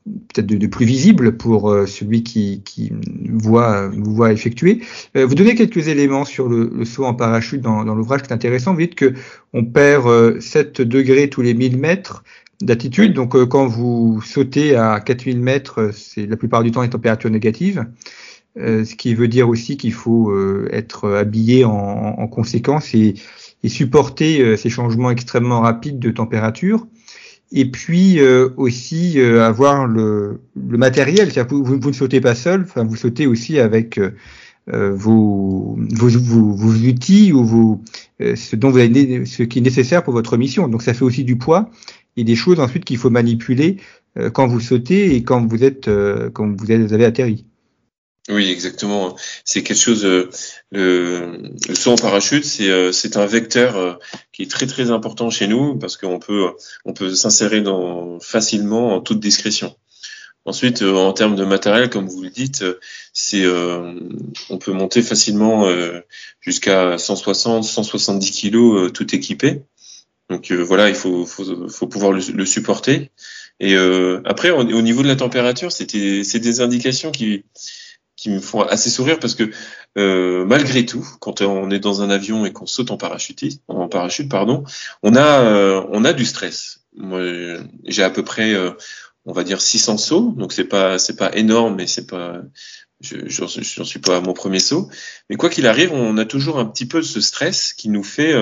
peut-être 0.05 0.45
de, 0.45 0.57
de, 0.57 0.67
plus 0.67 0.85
visible 0.85 1.37
pour 1.37 1.69
euh, 1.69 1.85
celui 1.85 2.23
qui, 2.23 2.61
qui 2.63 2.91
voit, 3.29 3.87
vous 3.87 4.13
voit 4.13 4.33
effectuer. 4.33 4.81
Euh, 5.15 5.25
vous 5.25 5.35
donnez 5.35 5.55
quelques 5.55 5.87
éléments 5.87 6.25
sur 6.25 6.49
le, 6.49 6.71
le 6.73 6.85
saut 6.85 7.05
en 7.05 7.13
parachute 7.13 7.61
dans, 7.61 7.85
dans 7.85 7.95
l'ouvrage 7.95 8.23
qui 8.23 8.29
est 8.29 8.33
intéressant. 8.33 8.73
Vous 8.73 8.81
dites 8.81 8.95
que 8.95 9.13
on 9.53 9.63
perd 9.63 10.07
euh, 10.07 10.39
7 10.39 10.81
degrés 10.81 11.29
tous 11.29 11.41
les 11.41 11.53
1000 11.53 11.77
mètres 11.77 12.23
d'altitude. 12.61 13.13
Donc 13.13 13.35
euh, 13.35 13.45
quand 13.45 13.67
vous 13.67 14.21
sautez 14.21 14.75
à 14.75 14.99
4000 14.99 15.39
mètres, 15.39 15.91
c'est 15.93 16.25
la 16.25 16.37
plupart 16.37 16.63
du 16.63 16.71
temps 16.71 16.81
les 16.81 16.89
températures 16.89 17.29
négatives. 17.29 17.85
ce 18.57 18.95
qui 18.95 19.15
veut 19.15 19.27
dire 19.27 19.47
aussi 19.49 19.77
qu'il 19.77 19.93
faut 19.93 20.33
être 20.69 21.09
habillé 21.09 21.65
en, 21.65 21.71
en 21.71 22.27
conséquence 22.27 22.93
et, 22.93 23.15
et 23.63 23.69
supporter 23.69 24.57
ces 24.57 24.69
changements 24.69 25.09
extrêmement 25.09 25.61
rapides 25.61 25.97
de 25.97 26.11
température 26.11 26.85
et 27.53 27.65
puis 27.65 28.19
euh, 28.19 28.49
aussi 28.57 29.19
euh, 29.19 29.43
avoir 29.43 29.85
le, 29.85 30.41
le 30.55 30.77
matériel. 30.77 31.31
Vous, 31.47 31.63
vous, 31.63 31.79
vous, 31.79 31.89
ne 31.89 31.95
sautez 31.95 32.19
pas 32.19 32.35
seul, 32.35 32.63
enfin, 32.63 32.83
vous 32.83 32.95
sautez 32.95 33.27
aussi 33.27 33.59
avec 33.59 33.99
euh, 33.99 34.11
vos, 34.93 35.77
vos, 35.77 36.09
vos, 36.09 36.73
outils 36.87 37.31
ou 37.31 37.45
vos, 37.45 37.81
ce, 38.19 38.55
dont 38.55 38.71
vous 38.71 38.79
avez, 38.79 39.25
ce 39.25 39.43
qui 39.43 39.59
est 39.59 39.61
nécessaire 39.61 40.03
pour 40.03 40.13
votre 40.13 40.35
mission. 40.35 40.67
Donc 40.67 40.81
ça 40.81 40.93
fait 40.93 41.05
aussi 41.05 41.23
du 41.23 41.37
poids 41.37 41.69
et 42.17 42.23
des 42.23 42.35
choses 42.35 42.59
ensuite 42.59 42.85
qu'il 42.85 42.97
faut 42.97 43.11
manipuler 43.11 43.77
quand 44.33 44.47
vous 44.47 44.59
sautez 44.59 45.15
et 45.15 45.23
quand 45.23 45.45
vous 45.47 45.63
êtes 45.63 45.89
quand 46.33 46.55
vous 46.55 46.71
avez 46.71 47.05
atterri. 47.05 47.45
Oui, 48.29 48.49
exactement. 48.49 49.17
C'est 49.43 49.63
quelque 49.63 49.77
chose. 49.77 50.05
Euh, 50.05 50.29
le, 50.71 51.37
le, 51.67 51.75
saut 51.75 51.91
en 51.91 51.95
parachute, 51.95 52.45
c'est 52.45 52.69
euh, 52.69 52.93
c'est 52.93 53.17
un 53.17 53.25
vecteur 53.25 53.75
euh, 53.75 53.93
qui 54.31 54.43
est 54.43 54.51
très 54.51 54.65
très 54.65 54.91
important 54.91 55.29
chez 55.29 55.47
nous 55.47 55.77
parce 55.77 55.97
qu'on 55.97 56.19
peut 56.19 56.51
on 56.85 56.93
peut 56.93 57.13
s'insérer 57.13 57.61
dans 57.61 58.19
facilement 58.21 58.95
en 58.95 59.01
toute 59.01 59.19
discrétion. 59.19 59.75
Ensuite, 60.45 60.81
en 60.81 61.13
termes 61.13 61.35
de 61.35 61.45
matériel, 61.45 61.89
comme 61.89 62.07
vous 62.07 62.21
le 62.21 62.29
dites, 62.29 62.65
c'est 63.13 63.45
on 64.49 64.57
peut 64.57 64.73
monter 64.73 65.01
facilement 65.01 65.65
jusqu'à 66.41 66.97
160, 66.97 67.63
170 67.63 68.31
kilos 68.31 68.91
tout 68.91 69.15
équipé. 69.15 69.61
Donc 70.29 70.51
voilà, 70.51 70.89
il 70.89 70.95
faut, 70.95 71.25
faut, 71.25 71.69
faut 71.69 71.87
pouvoir 71.87 72.11
le, 72.11 72.21
le 72.33 72.45
supporter. 72.45 73.09
Et 73.61 73.77
après, 74.25 74.49
au, 74.49 74.59
au 74.59 74.81
niveau 74.81 75.01
de 75.01 75.07
la 75.07 75.15
température, 75.15 75.71
c'était 75.71 76.25
c'est 76.25 76.39
des 76.39 76.59
indications 76.59 77.11
qui 77.11 77.45
qui 78.23 78.29
me 78.29 78.39
font 78.39 78.61
assez 78.61 78.89
sourire 78.89 79.19
parce 79.19 79.35
que 79.35 79.51
euh, 79.97 80.45
malgré 80.45 80.85
tout, 80.85 81.05
quand 81.19 81.41
on 81.41 81.69
est 81.71 81.79
dans 81.79 82.01
un 82.01 82.09
avion 82.09 82.45
et 82.45 82.53
qu'on 82.53 82.65
saute 82.65 82.89
en 82.89 82.95
parachute, 82.95 83.43
en 83.67 83.89
parachute, 83.89 84.29
pardon, 84.29 84.63
on 85.03 85.17
a 85.17 85.41
euh, 85.41 85.85
on 85.89 86.05
a 86.05 86.13
du 86.13 86.23
stress. 86.23 86.85
Moi, 86.95 87.19
j'ai 87.83 88.01
à 88.01 88.09
peu 88.09 88.23
près, 88.23 88.53
euh, 88.53 88.71
on 89.25 89.33
va 89.33 89.43
dire 89.43 89.59
600 89.59 89.97
sauts, 89.97 90.33
donc 90.37 90.53
c'est 90.53 90.63
pas 90.63 90.97
c'est 90.99 91.17
pas 91.17 91.35
énorme, 91.35 91.75
mais 91.75 91.85
c'est 91.85 92.07
pas 92.07 92.39
je 93.01 93.27
j'en 93.27 93.47
suis 93.83 93.99
pas 93.99 94.15
à 94.15 94.21
mon 94.21 94.31
premier 94.31 94.59
saut. 94.59 94.89
Mais 95.29 95.35
quoi 95.35 95.49
qu'il 95.49 95.67
arrive, 95.67 95.91
on 95.91 96.17
a 96.17 96.23
toujours 96.23 96.59
un 96.59 96.65
petit 96.65 96.85
peu 96.85 97.01
ce 97.01 97.19
stress 97.19 97.73
qui 97.73 97.89
nous 97.89 98.05
fait, 98.05 98.33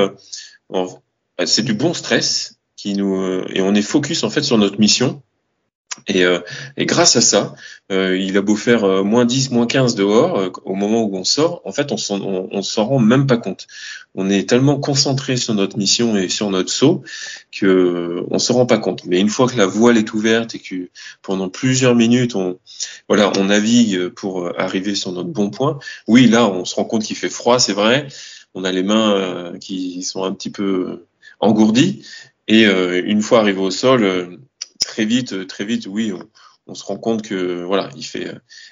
c'est 1.43 1.65
du 1.65 1.73
bon 1.73 1.95
stress 1.95 2.59
qui 2.75 2.93
nous 2.93 3.41
et 3.49 3.63
on 3.63 3.73
est 3.73 3.81
focus 3.81 4.23
en 4.23 4.29
fait 4.29 4.43
sur 4.43 4.59
notre 4.59 4.79
mission 4.79 5.23
et, 6.08 6.23
euh, 6.23 6.39
et, 6.77 6.86
grâce 6.86 7.15
à 7.17 7.21
ça, 7.21 7.54
euh, 7.91 8.17
il 8.17 8.38
a 8.38 8.41
beau 8.41 8.56
faire 8.56 8.86
euh, 8.86 9.04
moins 9.04 9.25
10, 9.25 9.51
moins 9.51 9.67
15 9.67 9.95
dehors, 9.95 10.51
au 10.63 10.73
moment 10.73 11.04
où 11.04 11.15
on 11.17 11.25
sort, 11.25 11.62
en 11.65 11.71
fait, 11.73 11.91
on 11.91 11.97
s'en 11.97 12.21
on, 12.21 12.62
s'en 12.62 12.86
rend 12.86 12.99
même 12.99 13.27
pas 13.27 13.38
compte. 13.38 13.67
On 14.15 14.30
est 14.30 14.47
tellement 14.47 14.80
concentré 14.80 15.36
sur 15.36 15.54
notre 15.54 15.77
mission 15.77 16.15
et 16.17 16.30
sur 16.30 16.49
notre 16.49 16.71
saut 16.71 17.04
que 17.51 18.23
on 18.30 18.39
se 18.39 18.54
rend 18.54 18.65
pas 18.65 18.77
compte. 18.77 19.06
Mais 19.06 19.19
une 19.19 19.30
fois 19.30 19.47
que 19.47 19.58
la 19.58 19.65
voile 19.65 19.97
est 19.97 20.13
ouverte 20.13 20.56
et 20.56 20.60
que 20.60 20.89
pendant 21.21 21.49
plusieurs 21.49 21.95
minutes, 21.95 22.36
on 22.36 22.58
voilà, 23.10 23.32
on 23.38 23.45
navigue 23.45 24.08
pour 24.10 24.49
arriver 24.60 24.95
sur 24.95 25.12
notre 25.12 25.30
bon 25.30 25.49
point. 25.49 25.80
Oui, 26.08 26.27
là, 26.27 26.47
on 26.47 26.65
se 26.65 26.75
rend 26.75 26.86
compte 26.86 27.04
qu'il 27.04 27.17
fait 27.17 27.30
froid, 27.30 27.60
c'est 27.60 27.73
vrai. 27.73 28.08
On 28.54 28.63
a 28.63 28.71
les 28.71 28.84
mains 28.84 29.54
qui 29.60 30.04
sont 30.04 30.23
un 30.23 30.34
petit 30.34 30.51
peu 30.51 31.06
engourdies. 31.39 32.06
Et 32.47 32.63
une 32.65 33.21
fois 33.21 33.39
arrivé 33.39 33.60
au 33.60 33.71
sol, 33.71 34.39
très 34.91 35.06
vite, 35.06 35.47
très 35.47 35.63
vite, 35.63 35.88
oui, 35.89 36.12
on, 36.67 36.75
se 36.75 36.84
rend 36.84 36.97
compte 36.97 37.21
que 37.21 37.63
voilà, 37.63 37.89
il 37.95 38.04
fait 38.04 38.27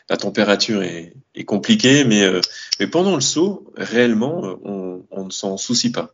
la 0.09 0.17
température 0.17 0.83
est, 0.83 1.13
compliquée, 1.45 2.03
mais 2.03 2.23
euh, 2.23 2.41
mais 2.79 2.87
pendant 2.87 3.15
le 3.15 3.21
saut, 3.21 3.71
réellement, 3.77 4.59
on, 4.63 5.25
ne 5.25 5.29
s'en 5.29 5.55
soucie 5.55 5.91
pas. 5.91 6.13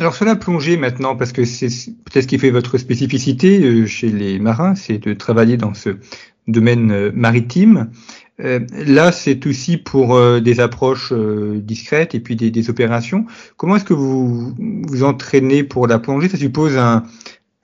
Alors 0.00 0.16
sur 0.16 0.24
la 0.24 0.34
plongée 0.34 0.76
maintenant, 0.76 1.14
parce 1.14 1.30
que 1.30 1.44
c'est 1.44 1.68
peut-être 2.04 2.24
ce 2.24 2.26
qui 2.26 2.40
fait 2.40 2.50
votre 2.50 2.76
spécificité 2.76 3.62
euh, 3.62 3.86
chez 3.86 4.08
les 4.08 4.40
marins, 4.40 4.74
c'est 4.74 4.98
de 4.98 5.14
travailler 5.14 5.56
dans 5.56 5.74
ce 5.74 5.90
domaine 6.48 6.90
euh, 6.90 7.12
maritime. 7.14 7.92
là, 8.38 9.12
c'est 9.12 9.46
aussi 9.46 9.76
pour 9.76 10.20
des 10.40 10.58
approches 10.58 11.12
discrètes 11.12 12.16
et 12.16 12.20
puis 12.20 12.34
des, 12.34 12.50
des 12.50 12.68
opérations. 12.68 13.26
Comment 13.56 13.76
est-ce 13.76 13.84
que 13.84 13.94
vous 13.94 14.52
vous 14.58 15.04
entraînez 15.04 15.62
pour 15.62 15.86
la 15.86 16.00
plongée? 16.00 16.28
Ça 16.28 16.36
suppose 16.36 16.76
un, 16.76 17.04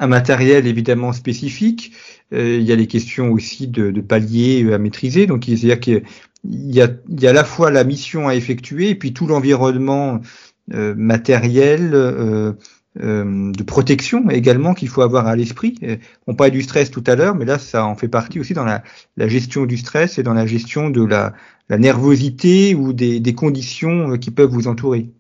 un 0.00 0.06
matériel 0.06 0.66
évidemment 0.66 1.12
spécifique. 1.12 1.92
Euh, 2.32 2.56
il 2.58 2.64
y 2.64 2.72
a 2.72 2.76
les 2.76 2.86
questions 2.86 3.30
aussi 3.30 3.68
de, 3.68 3.90
de 3.90 4.00
paliers 4.00 4.64
euh, 4.64 4.74
à 4.74 4.78
maîtriser. 4.78 5.26
Donc, 5.26 5.44
c'est-à-dire 5.44 5.78
qu'il 5.78 6.02
y 6.44 6.80
a, 6.80 6.88
il 7.08 7.20
y 7.20 7.26
a 7.26 7.30
à 7.30 7.34
la 7.34 7.44
fois 7.44 7.70
la 7.70 7.84
mission 7.84 8.26
à 8.26 8.34
effectuer 8.34 8.88
et 8.90 8.94
puis 8.94 9.12
tout 9.12 9.26
l'environnement 9.26 10.20
euh, 10.72 10.94
matériel 10.96 11.90
euh, 11.94 12.52
euh, 13.02 13.52
de 13.52 13.62
protection 13.64 14.30
également 14.30 14.72
qu'il 14.72 14.88
faut 14.88 15.02
avoir 15.02 15.26
à 15.26 15.34
l'esprit. 15.34 15.76
On 16.28 16.34
parlait 16.34 16.52
du 16.52 16.62
stress 16.62 16.90
tout 16.90 17.02
à 17.06 17.16
l'heure, 17.16 17.34
mais 17.34 17.44
là, 17.44 17.58
ça 17.58 17.84
en 17.84 17.96
fait 17.96 18.08
partie 18.08 18.38
aussi 18.38 18.54
dans 18.54 18.64
la, 18.64 18.82
la 19.16 19.26
gestion 19.26 19.66
du 19.66 19.76
stress 19.76 20.18
et 20.18 20.22
dans 20.22 20.34
la 20.34 20.46
gestion 20.46 20.88
de 20.88 21.04
la, 21.04 21.34
la 21.68 21.78
nervosité 21.78 22.74
ou 22.74 22.92
des, 22.92 23.18
des 23.20 23.34
conditions 23.34 24.16
qui 24.16 24.30
peuvent 24.30 24.50
vous 24.50 24.68
entourer. 24.68 25.10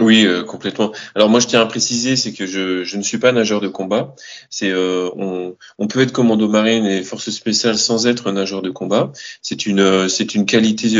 Oui, 0.00 0.26
euh, 0.26 0.42
complètement. 0.42 0.92
Alors 1.14 1.28
moi, 1.28 1.40
je 1.40 1.46
tiens 1.46 1.60
à 1.60 1.66
préciser, 1.66 2.16
c'est 2.16 2.32
que 2.32 2.44
je, 2.46 2.84
je, 2.84 2.96
ne 2.96 3.02
suis 3.02 3.18
pas 3.18 3.32
nageur 3.32 3.60
de 3.60 3.68
combat. 3.68 4.14
C'est 4.50 4.70
euh, 4.70 5.10
on, 5.16 5.56
on, 5.78 5.86
peut 5.86 6.00
être 6.00 6.12
commando 6.12 6.48
marine 6.48 6.84
et 6.84 7.02
forces 7.02 7.30
spéciales 7.30 7.78
sans 7.78 8.06
être 8.06 8.30
nageur 8.32 8.62
de 8.62 8.70
combat. 8.70 9.12
C'est 9.42 9.64
une 9.64 9.80
euh, 9.80 10.08
c'est 10.08 10.34
une 10.34 10.44
qualité 10.44 10.90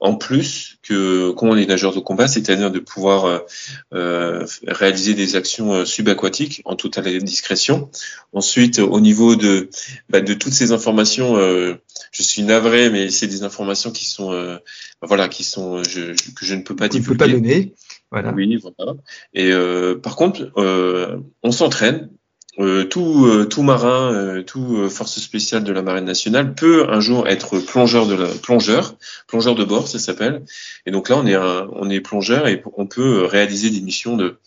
en 0.00 0.14
plus 0.14 0.78
que 0.82 1.32
qu'ont 1.32 1.54
les 1.54 1.66
nageurs 1.66 1.94
de 1.94 2.00
combat, 2.00 2.28
c'est-à-dire 2.28 2.70
de 2.70 2.78
pouvoir 2.78 3.42
réaliser 3.90 5.14
des 5.14 5.36
actions 5.36 5.84
subaquatiques 5.84 6.62
en 6.64 6.76
toute 6.76 6.98
discrétion. 7.00 7.90
Ensuite, 8.32 8.78
au 8.78 9.00
niveau 9.00 9.36
de 9.36 9.70
bah, 10.08 10.20
de 10.20 10.34
toutes 10.34 10.52
ces 10.52 10.72
informations, 10.72 11.36
je 11.36 12.22
suis 12.22 12.42
navré, 12.42 12.90
mais 12.90 13.10
c'est 13.10 13.26
des 13.26 13.42
informations 13.42 13.90
qui 13.90 14.04
sont 14.04 14.58
voilà 15.02 15.28
qui 15.28 15.44
sont 15.44 15.82
je, 15.82 16.12
que 16.32 16.46
je 16.46 16.54
ne 16.54 16.62
peux 16.62 16.76
pas 16.76 16.88
divulguer. 16.88 17.18
pas 17.18 17.28
donner. 17.28 17.74
Voilà. 18.10 18.32
Oui, 18.32 18.56
voilà. 18.56 18.94
Et 19.34 19.52
euh, 19.52 19.96
par 19.96 20.16
contre, 20.16 20.50
euh, 20.56 21.18
on 21.42 21.52
s'entraîne. 21.52 22.10
Euh, 22.58 22.82
tout, 22.82 23.46
tout 23.48 23.62
marin, 23.62 24.42
tout 24.44 24.90
force 24.90 25.20
spéciale 25.20 25.62
de 25.62 25.72
la 25.72 25.80
marine 25.80 26.06
nationale 26.06 26.56
peut 26.56 26.90
un 26.90 26.98
jour 26.98 27.28
être 27.28 27.60
plongeur 27.60 28.08
de 28.08 28.16
la, 28.16 28.26
plongeur, 28.26 28.96
plongeur 29.28 29.54
de 29.54 29.62
bord, 29.62 29.86
ça 29.86 30.00
s'appelle. 30.00 30.42
Et 30.84 30.90
donc 30.90 31.08
là, 31.08 31.18
on 31.18 31.26
est 31.26 31.36
un, 31.36 31.68
on 31.70 31.88
est 31.88 32.00
plongeur 32.00 32.48
et 32.48 32.60
on 32.76 32.88
peut 32.88 33.24
réaliser 33.26 33.70
des 33.70 33.80
missions 33.80 34.16
de 34.16 34.38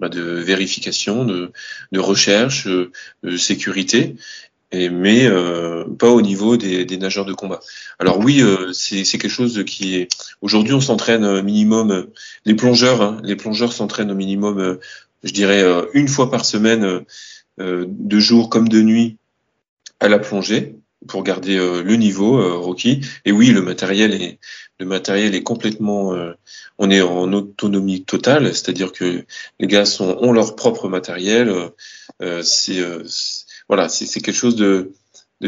bah, 0.00 0.08
de 0.08 0.20
vérification, 0.20 1.24
de, 1.24 1.52
de 1.92 2.00
recherche, 2.00 2.66
de 2.66 3.36
sécurité 3.36 4.16
mais 4.72 5.26
euh, 5.26 5.84
pas 5.98 6.10
au 6.10 6.22
niveau 6.22 6.56
des, 6.56 6.84
des, 6.84 6.96
nageurs 6.96 7.24
de 7.24 7.32
combat. 7.32 7.60
Alors 7.98 8.18
oui, 8.18 8.40
euh, 8.40 8.72
c'est 8.72 9.04
quelque 9.04 9.28
chose 9.28 9.64
qui 9.64 9.96
est 9.96 10.08
aujourd'hui 10.42 10.74
on 10.74 10.80
s'entraîne 10.80 11.24
euh, 11.24 11.42
minimum 11.42 12.06
les 12.44 12.54
plongeurs, 12.54 13.02
hein, 13.02 13.20
les 13.24 13.36
plongeurs 13.36 13.72
s'entraînent 13.72 14.10
au 14.10 14.14
minimum, 14.14 14.78
je 15.24 15.32
dirais 15.32 15.64
une 15.92 16.08
fois 16.08 16.30
par 16.30 16.44
semaine, 16.44 17.04
de 17.58 18.18
jour 18.18 18.48
comme 18.48 18.68
de 18.68 18.80
nuit, 18.80 19.16
à 19.98 20.08
la 20.08 20.18
plongée 20.18 20.76
pour 21.06 21.22
garder 21.22 21.56
le 21.56 21.96
niveau 21.96 22.58
Rocky. 22.60 23.02
Et 23.26 23.32
oui, 23.32 23.48
le 23.50 23.60
matériel 23.60 24.14
est 24.14 24.38
le 24.78 24.86
matériel 24.86 25.34
est 25.34 25.42
complètement, 25.42 26.16
on 26.78 26.90
est 26.90 27.02
en 27.02 27.30
autonomie 27.34 28.02
totale, 28.02 28.54
c'est-à-dire 28.54 28.92
que 28.92 29.26
les 29.58 29.66
gars 29.66 29.84
sont, 29.84 30.16
ont 30.20 30.32
leur 30.32 30.56
propre 30.56 30.88
matériel. 30.88 31.52
c'est 32.42 32.82
voilà, 33.70 33.88
c'est 33.88 34.20
quelque 34.20 34.34
chose 34.34 34.56
de, 34.56 34.90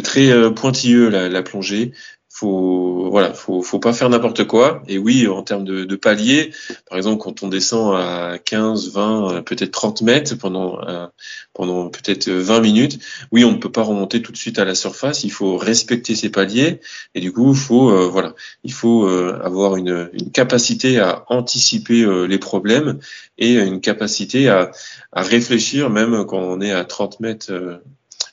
très 0.01 0.31
euh, 0.31 0.51
pointilleux 0.51 1.09
la, 1.09 1.43
plongée. 1.43 1.91
Faut 2.29 3.11
voilà, 3.11 3.35
faut 3.35 3.63
faut 3.63 3.81
pas 3.81 3.93
faire 3.93 4.09
n'importe 4.09 4.45
quoi. 4.45 4.85
Et 4.87 4.97
oui, 4.97 5.27
en 5.27 5.43
termes 5.43 5.65
de, 5.65 5.97
paliers, 5.97 6.53
par 6.89 6.99
exemple, 6.99 7.21
quand 7.21 7.43
on 7.43 7.49
descend 7.49 7.97
à 7.97 8.39
15, 8.39 8.93
20, 8.93 9.33
euh, 9.33 9.43
peut-être 9.43 9.73
30 9.73 10.03
mètres 10.03 10.37
pendant 10.37 10.81
euh, 10.87 11.09
pendant 11.53 11.91
peut-être 11.91 12.31
20 12.31 12.61
minutes, 12.61 13.01
oui, 13.33 13.45
on 13.45 13.51
ne 13.51 13.59
peut 13.59 13.73
pas 13.73 13.83
remonter 13.83 14.23
tout 14.23 14.31
de 14.31 14.37
suite 14.37 14.61
à 14.61 14.65
la 14.65 14.77
surface. 14.77 15.25
Il 15.25 15.33
faut 15.33 15.57
respecter 15.57 16.15
ces 16.15 16.31
paliers. 16.31 16.81
Et 17.17 17.21
du 17.21 17.33
coup, 17.33 17.53
faut 17.55 18.09
voilà, 18.09 18.35
il 18.63 18.73
faut 18.73 19.09
avoir 19.09 19.77
une, 19.77 20.09
capacité 20.33 21.01
à 21.01 21.25
anticiper 21.29 22.07
les 22.29 22.39
problèmes 22.39 23.01
et 23.37 23.55
une 23.55 23.81
capacité 23.81 24.49
à 24.49 24.71
réfléchir 25.13 25.91
même 25.91 26.25
quand 26.25 26.39
on 26.39 26.61
est 26.61 26.73
à 26.73 26.85
30 26.85 27.19
mètres 27.19 27.83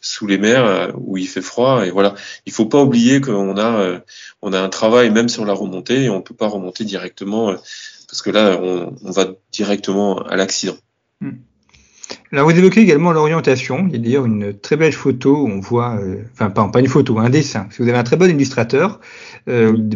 sous 0.02 0.28
les 0.28 0.38
mers 0.38 0.66
euh, 0.66 0.92
où 0.96 1.18
il 1.18 1.28
fait 1.28 1.42
froid. 1.42 1.86
Et 1.86 1.92
voilà, 1.92 2.16
il 2.46 2.54
faut 2.54 2.66
pas 2.66 2.82
oublier 2.82 3.22
qu'on 3.22 3.58
a 3.58 3.80
euh, 3.82 4.00
on 4.42 4.54
a 4.54 4.62
un 4.62 4.70
travail 4.70 5.10
même 5.10 5.30
sur 5.30 5.46
la 5.46 5.54
remontée 5.54 6.04
et 6.04 6.10
on 6.10 6.22
peut 6.22 6.36
pas 6.36 6.48
remonter 6.48 6.84
directement 6.84 7.50
euh, 7.50 7.56
parce 8.08 8.22
que 8.22 8.30
là 8.30 8.60
on, 8.62 9.12
va 9.12 9.28
directement 9.52 10.20
à 10.20 10.36
l'accident. 10.36 10.78
Hmm. 11.22 11.32
Alors 12.32 12.50
vous 12.50 12.58
évoquez 12.58 12.82
également 12.82 13.12
l'orientation. 13.12 13.86
Il 13.88 13.94
y 13.94 13.96
a 13.96 14.00
d'ailleurs 14.00 14.26
une 14.26 14.58
très 14.58 14.78
belle 14.78 14.94
photo 14.94 15.48
on 15.48 15.60
voit, 15.60 16.00
enfin 16.34 16.50
pas, 16.50 16.80
une 16.80 16.88
photo, 16.88 17.20
un 17.20 17.30
dessin. 17.30 17.64
Parce 17.64 17.80
vous 17.80 17.88
avez 17.88 17.98
un 17.98 18.04
très 18.04 18.18
bon 18.18 18.30
illustrateur 18.32 19.00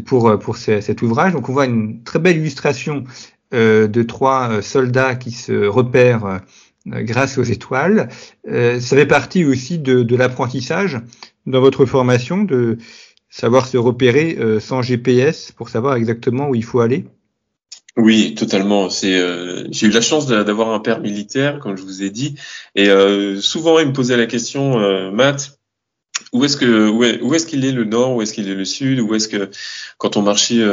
pour 0.06 0.38
pour 0.40 0.58
cet 0.58 1.02
ouvrage. 1.02 1.34
Donc 1.34 1.50
on 1.50 1.54
voit 1.54 1.66
une 1.66 2.04
très 2.04 2.20
belle 2.20 2.38
illustration 2.38 3.04
de 3.52 4.04
trois 4.04 4.62
soldats 4.62 5.16
qui 5.16 5.32
se 5.32 5.66
repèrent 5.66 6.42
grâce 6.86 7.38
aux 7.38 7.44
étoiles. 7.44 8.10
ça 8.46 8.80
fait 8.80 9.06
partie 9.06 9.46
aussi 9.46 9.80
de, 9.80 10.04
de 10.04 10.16
l'apprentissage 10.16 11.00
dans 11.46 11.62
votre 11.62 11.86
formation 11.86 12.44
de 12.44 12.78
savoir 13.30 13.68
se 13.68 13.78
repérer 13.78 14.38
sans 14.60 14.82
GPS 14.82 15.52
pour 15.52 15.70
savoir 15.70 15.96
exactement 15.96 16.50
où 16.50 16.56
il 16.56 16.64
faut 16.64 16.82
aller. 16.82 17.06
Oui, 17.96 18.34
totalement. 18.34 18.90
C'est, 18.90 19.16
euh, 19.20 19.68
j'ai 19.70 19.88
eu 19.88 19.92
la 19.92 20.02
chance 20.02 20.26
d'avoir 20.26 20.72
un 20.72 20.80
père 20.80 21.00
militaire, 21.00 21.60
comme 21.60 21.78
je 21.78 21.84
vous 21.84 22.02
ai 22.02 22.10
dit, 22.10 22.36
et 22.76 22.90
euh, 22.90 23.40
souvent 23.40 23.78
il 23.80 23.88
me 23.88 23.94
posait 23.94 24.18
la 24.18 24.26
question, 24.26 24.80
euh, 24.80 25.12
Matt, 25.12 25.60
où 26.32 26.44
est-ce 26.44 26.58
que 26.58 26.90
où 26.90 27.34
est-ce 27.36 27.46
qu'il 27.46 27.66
est 27.66 27.72
le 27.72 27.84
nord, 27.84 28.16
où 28.16 28.22
est-ce 28.24 28.34
qu'il 28.34 28.50
est 28.50 28.56
le 28.56 28.66
sud, 28.66 29.00
où 29.00 29.14
est-ce 29.14 29.28
que 29.28 29.52
quand 30.00 30.18
on 30.18 30.24
marchait, 30.24 30.64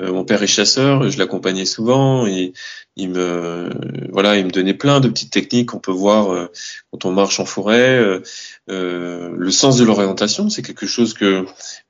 euh, 0.00 0.06
euh, 0.06 0.12
mon 0.12 0.24
père 0.24 0.42
est 0.42 0.46
chasseur, 0.46 1.08
je 1.10 1.18
l'accompagnais 1.18 1.64
souvent, 1.64 2.26
et 2.26 2.52
il 2.96 3.10
me 3.10 3.70
voilà, 4.10 4.36
il 4.36 4.46
me 4.46 4.50
donnait 4.50 4.74
plein 4.74 5.00
de 5.00 5.08
petites 5.08 5.32
techniques 5.32 5.70
qu'on 5.70 5.78
peut 5.78 5.92
voir 5.92 6.48
quand 6.90 7.04
on 7.04 7.12
marche 7.12 7.40
en 7.40 7.44
forêt. 7.44 8.20
le 8.66 9.50
sens 9.50 9.76
de 9.76 9.84
l'orientation, 9.84 10.48
c'est 10.50 10.62
quelque 10.62 10.86
chose 10.86 11.14
que 11.14 11.44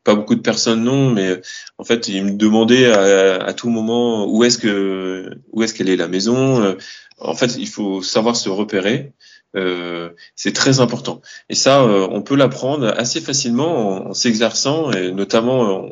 pas 0.04 0.14
beaucoup 0.14 0.34
de 0.34 0.40
personnes 0.40 0.84
n'ont, 0.84 1.10
mais 1.10 1.40
en 1.78 1.84
fait, 1.84 2.08
il 2.08 2.24
me 2.24 2.30
demandait 2.32 2.90
à, 2.90 3.42
à 3.42 3.52
tout 3.54 3.70
moment 3.70 4.26
où 4.26 4.44
est-ce 4.44 4.58
que 4.58 5.30
où 5.52 5.62
est-ce 5.62 5.74
qu'elle 5.74 5.88
est 5.88 5.96
la 5.96 6.08
maison. 6.08 6.76
En 7.18 7.34
fait, 7.34 7.56
il 7.58 7.68
faut 7.68 8.02
savoir 8.02 8.36
se 8.36 8.48
repérer. 8.48 9.12
Euh, 9.56 10.10
c'est 10.36 10.52
très 10.52 10.80
important. 10.80 11.20
Et 11.48 11.54
ça, 11.54 11.82
euh, 11.82 12.06
on 12.10 12.22
peut 12.22 12.36
l'apprendre 12.36 12.92
assez 12.96 13.20
facilement 13.20 14.08
en, 14.08 14.14
s'exerçant, 14.14 14.92
et 14.92 15.10
notamment, 15.12 15.84
euh, 15.84 15.88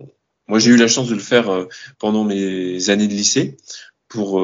moi 0.48 0.58
j'ai 0.58 0.70
eu 0.70 0.76
la 0.76 0.88
chance 0.88 1.08
de 1.08 1.14
le 1.14 1.20
faire 1.20 1.52
euh, 1.52 1.68
pendant 1.98 2.24
mes 2.24 2.90
années 2.90 3.08
de 3.08 3.14
lycée. 3.14 3.56
Pour, 4.08 4.40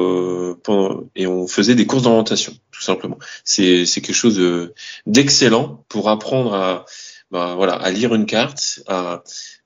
pour 0.61 1.05
et 1.15 1.25
on 1.25 1.47
faisait 1.47 1.73
des 1.73 1.87
courses 1.87 2.03
d'orientation, 2.03 2.53
tout 2.71 2.81
simplement. 2.81 3.17
C'est 3.45 3.85
c'est 3.85 4.01
quelque 4.01 4.13
chose 4.13 4.39
d'excellent 5.07 5.85
pour 5.87 6.09
apprendre 6.09 6.53
à 6.53 6.85
bah, 7.31 7.53
voilà 7.55 7.73
à 7.73 7.89
lire 7.89 8.13
une 8.13 8.25
carte, 8.25 8.83
à 8.87 9.23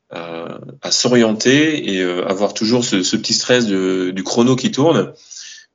à, 0.10 0.60
à 0.82 0.92
s'orienter 0.92 1.94
et 1.94 2.02
euh, 2.02 2.26
avoir 2.28 2.54
toujours 2.54 2.86
ce, 2.86 3.04
ce, 3.04 3.18
petit 3.18 3.34
stress 3.34 3.66
de, 3.66 4.12
du 4.12 4.24
chrono 4.24 4.56
qui 4.56 4.72
tourne 4.72 5.14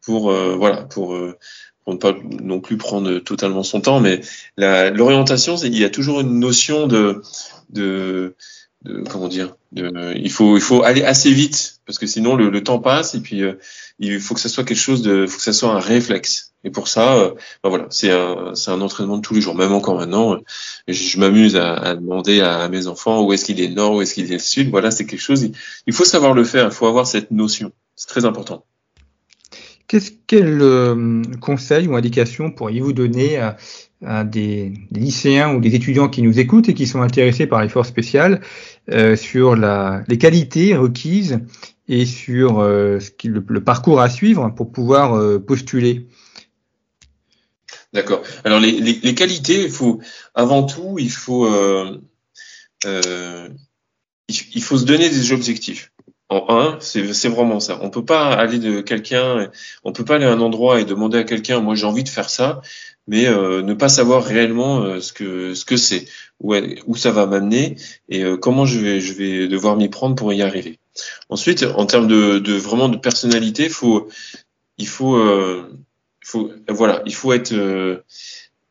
pour 0.00 0.30
euh, 0.30 0.56
voilà 0.56 0.84
pour, 0.84 1.14
euh, 1.14 1.36
pour 1.84 1.92
ne 1.92 1.98
pas 1.98 2.14
non 2.40 2.60
plus 2.60 2.76
prendre 2.76 3.18
totalement 3.18 3.62
son 3.62 3.80
temps 3.80 4.00
mais 4.00 4.20
l'orientation 4.56 5.56
il 5.56 5.78
y 5.78 5.84
a 5.84 5.90
toujours 5.90 6.20
une 6.20 6.38
notion 6.38 6.86
de 6.86 7.22
de, 7.70 8.34
de 8.84 9.02
comment 9.08 9.28
dire 9.28 9.56
de, 9.72 10.14
il 10.16 10.30
faut 10.30 10.56
il 10.56 10.62
faut 10.62 10.82
aller 10.82 11.04
assez 11.04 11.32
vite 11.32 11.80
parce 11.86 11.98
que 11.98 12.06
sinon 12.06 12.36
le, 12.36 12.50
le 12.50 12.62
temps 12.64 12.78
passe 12.78 13.14
et 13.14 13.20
puis 13.20 13.42
il 13.98 14.20
faut 14.20 14.34
que 14.34 14.40
ça 14.40 14.48
soit 14.48 14.64
quelque 14.64 14.78
chose 14.78 15.02
de 15.02 15.26
faut 15.26 15.38
que 15.38 15.44
ça 15.44 15.52
soit 15.52 15.72
un 15.72 15.80
réflexe 15.80 16.52
et 16.64 16.70
pour 16.70 16.88
ça, 16.88 17.16
euh, 17.16 17.34
ben 17.62 17.70
voilà, 17.70 17.86
c'est 17.90 18.10
un, 18.10 18.54
c'est 18.54 18.70
un 18.70 18.80
entraînement 18.80 19.16
de 19.16 19.22
tous 19.22 19.34
les 19.34 19.40
jours. 19.40 19.54
Même 19.54 19.72
encore 19.72 19.96
maintenant, 19.96 20.34
euh, 20.34 20.38
je, 20.86 21.18
m'amuse 21.18 21.56
à, 21.56 21.74
à, 21.74 21.94
demander 21.96 22.40
à, 22.40 22.68
mes 22.68 22.86
enfants 22.86 23.24
où 23.24 23.32
est-ce 23.32 23.46
qu'il 23.46 23.60
est 23.60 23.68
nord, 23.68 23.94
où 23.94 24.02
est-ce 24.02 24.14
qu'il 24.14 24.32
est 24.32 24.38
sud. 24.38 24.70
Voilà, 24.70 24.90
c'est 24.90 25.04
quelque 25.04 25.20
chose. 25.20 25.50
Il 25.86 25.92
faut 25.92 26.04
savoir 26.04 26.34
le 26.34 26.44
faire. 26.44 26.66
Il 26.66 26.70
faut 26.70 26.86
avoir 26.86 27.06
cette 27.06 27.30
notion. 27.30 27.72
C'est 27.96 28.08
très 28.08 28.24
important. 28.24 28.64
Qu'est-ce 29.88 30.12
quel 30.26 30.62
euh, 30.62 31.22
conseil 31.40 31.88
ou 31.88 31.96
indication 31.96 32.50
pourriez-vous 32.50 32.92
donner 32.92 33.38
à, 33.38 33.56
à 34.04 34.24
des, 34.24 34.72
lycéens 34.90 35.54
ou 35.54 35.60
des 35.60 35.74
étudiants 35.74 36.08
qui 36.08 36.22
nous 36.22 36.38
écoutent 36.38 36.68
et 36.68 36.74
qui 36.74 36.86
sont 36.86 37.02
intéressés 37.02 37.46
par 37.46 37.62
les 37.62 37.68
forces 37.68 37.88
spéciales 37.88 38.40
euh, 38.90 39.16
sur 39.16 39.56
la, 39.56 40.02
les 40.08 40.18
qualités 40.18 40.76
requises 40.76 41.40
et 41.88 42.06
sur 42.06 42.60
euh, 42.60 42.98
le, 43.24 43.64
parcours 43.64 44.00
à 44.00 44.08
suivre 44.08 44.52
pour 44.54 44.72
pouvoir 44.72 45.40
postuler 45.44 46.08
D'accord. 47.92 48.22
Alors 48.44 48.58
les, 48.58 48.72
les, 48.72 49.14
qualités, 49.14 49.64
il 49.64 49.70
faut 49.70 50.00
avant 50.34 50.62
tout, 50.64 50.96
il 50.98 51.10
faut 51.10 51.46
euh, 51.46 52.00
euh, 52.86 53.48
il, 54.28 54.62
faut 54.62 54.78
se 54.78 54.84
donner 54.84 55.10
des 55.10 55.32
objectifs. 55.32 55.92
En 56.30 56.46
un, 56.48 56.78
c'est 56.80 57.28
vraiment 57.28 57.60
ça. 57.60 57.78
On 57.82 57.90
peut 57.90 58.06
pas 58.06 58.32
aller 58.32 58.58
de 58.58 58.80
quelqu'un, 58.80 59.50
on 59.84 59.92
peut 59.92 60.06
pas 60.06 60.14
aller 60.14 60.24
à 60.24 60.32
un 60.32 60.40
endroit 60.40 60.80
et 60.80 60.86
demander 60.86 61.18
à 61.18 61.24
quelqu'un, 61.24 61.60
moi 61.60 61.74
j'ai 61.74 61.84
envie 61.84 62.04
de 62.04 62.08
faire 62.08 62.30
ça, 62.30 62.62
mais 63.06 63.26
euh, 63.26 63.62
ne 63.62 63.74
pas 63.74 63.88
savoir 63.88 64.24
réellement 64.24 64.82
euh, 64.82 65.00
ce 65.00 65.12
que 65.12 65.54
ce 65.54 65.64
que 65.64 65.76
c'est, 65.76 66.06
où, 66.40 66.54
où 66.86 66.96
ça 66.96 67.10
va 67.10 67.26
m'amener 67.26 67.76
et 68.08 68.24
euh, 68.24 68.36
comment 68.36 68.66
je 68.66 68.78
vais 68.78 69.00
je 69.00 69.12
vais 69.12 69.48
devoir 69.48 69.76
m'y 69.76 69.88
prendre 69.88 70.14
pour 70.14 70.32
y 70.32 70.42
arriver. 70.42 70.78
Ensuite, 71.28 71.64
en 71.64 71.86
termes 71.86 72.06
de, 72.06 72.38
de 72.38 72.52
vraiment 72.54 72.88
de 72.88 72.98
personnalité, 72.98 73.68
faut 73.68 74.08
il 74.78 74.86
faut 74.86 75.16
euh, 75.16 75.68
faut, 76.24 76.50
voilà, 76.68 77.02
il 77.06 77.14
faut 77.14 77.32
être, 77.32 77.52
euh, 77.52 78.02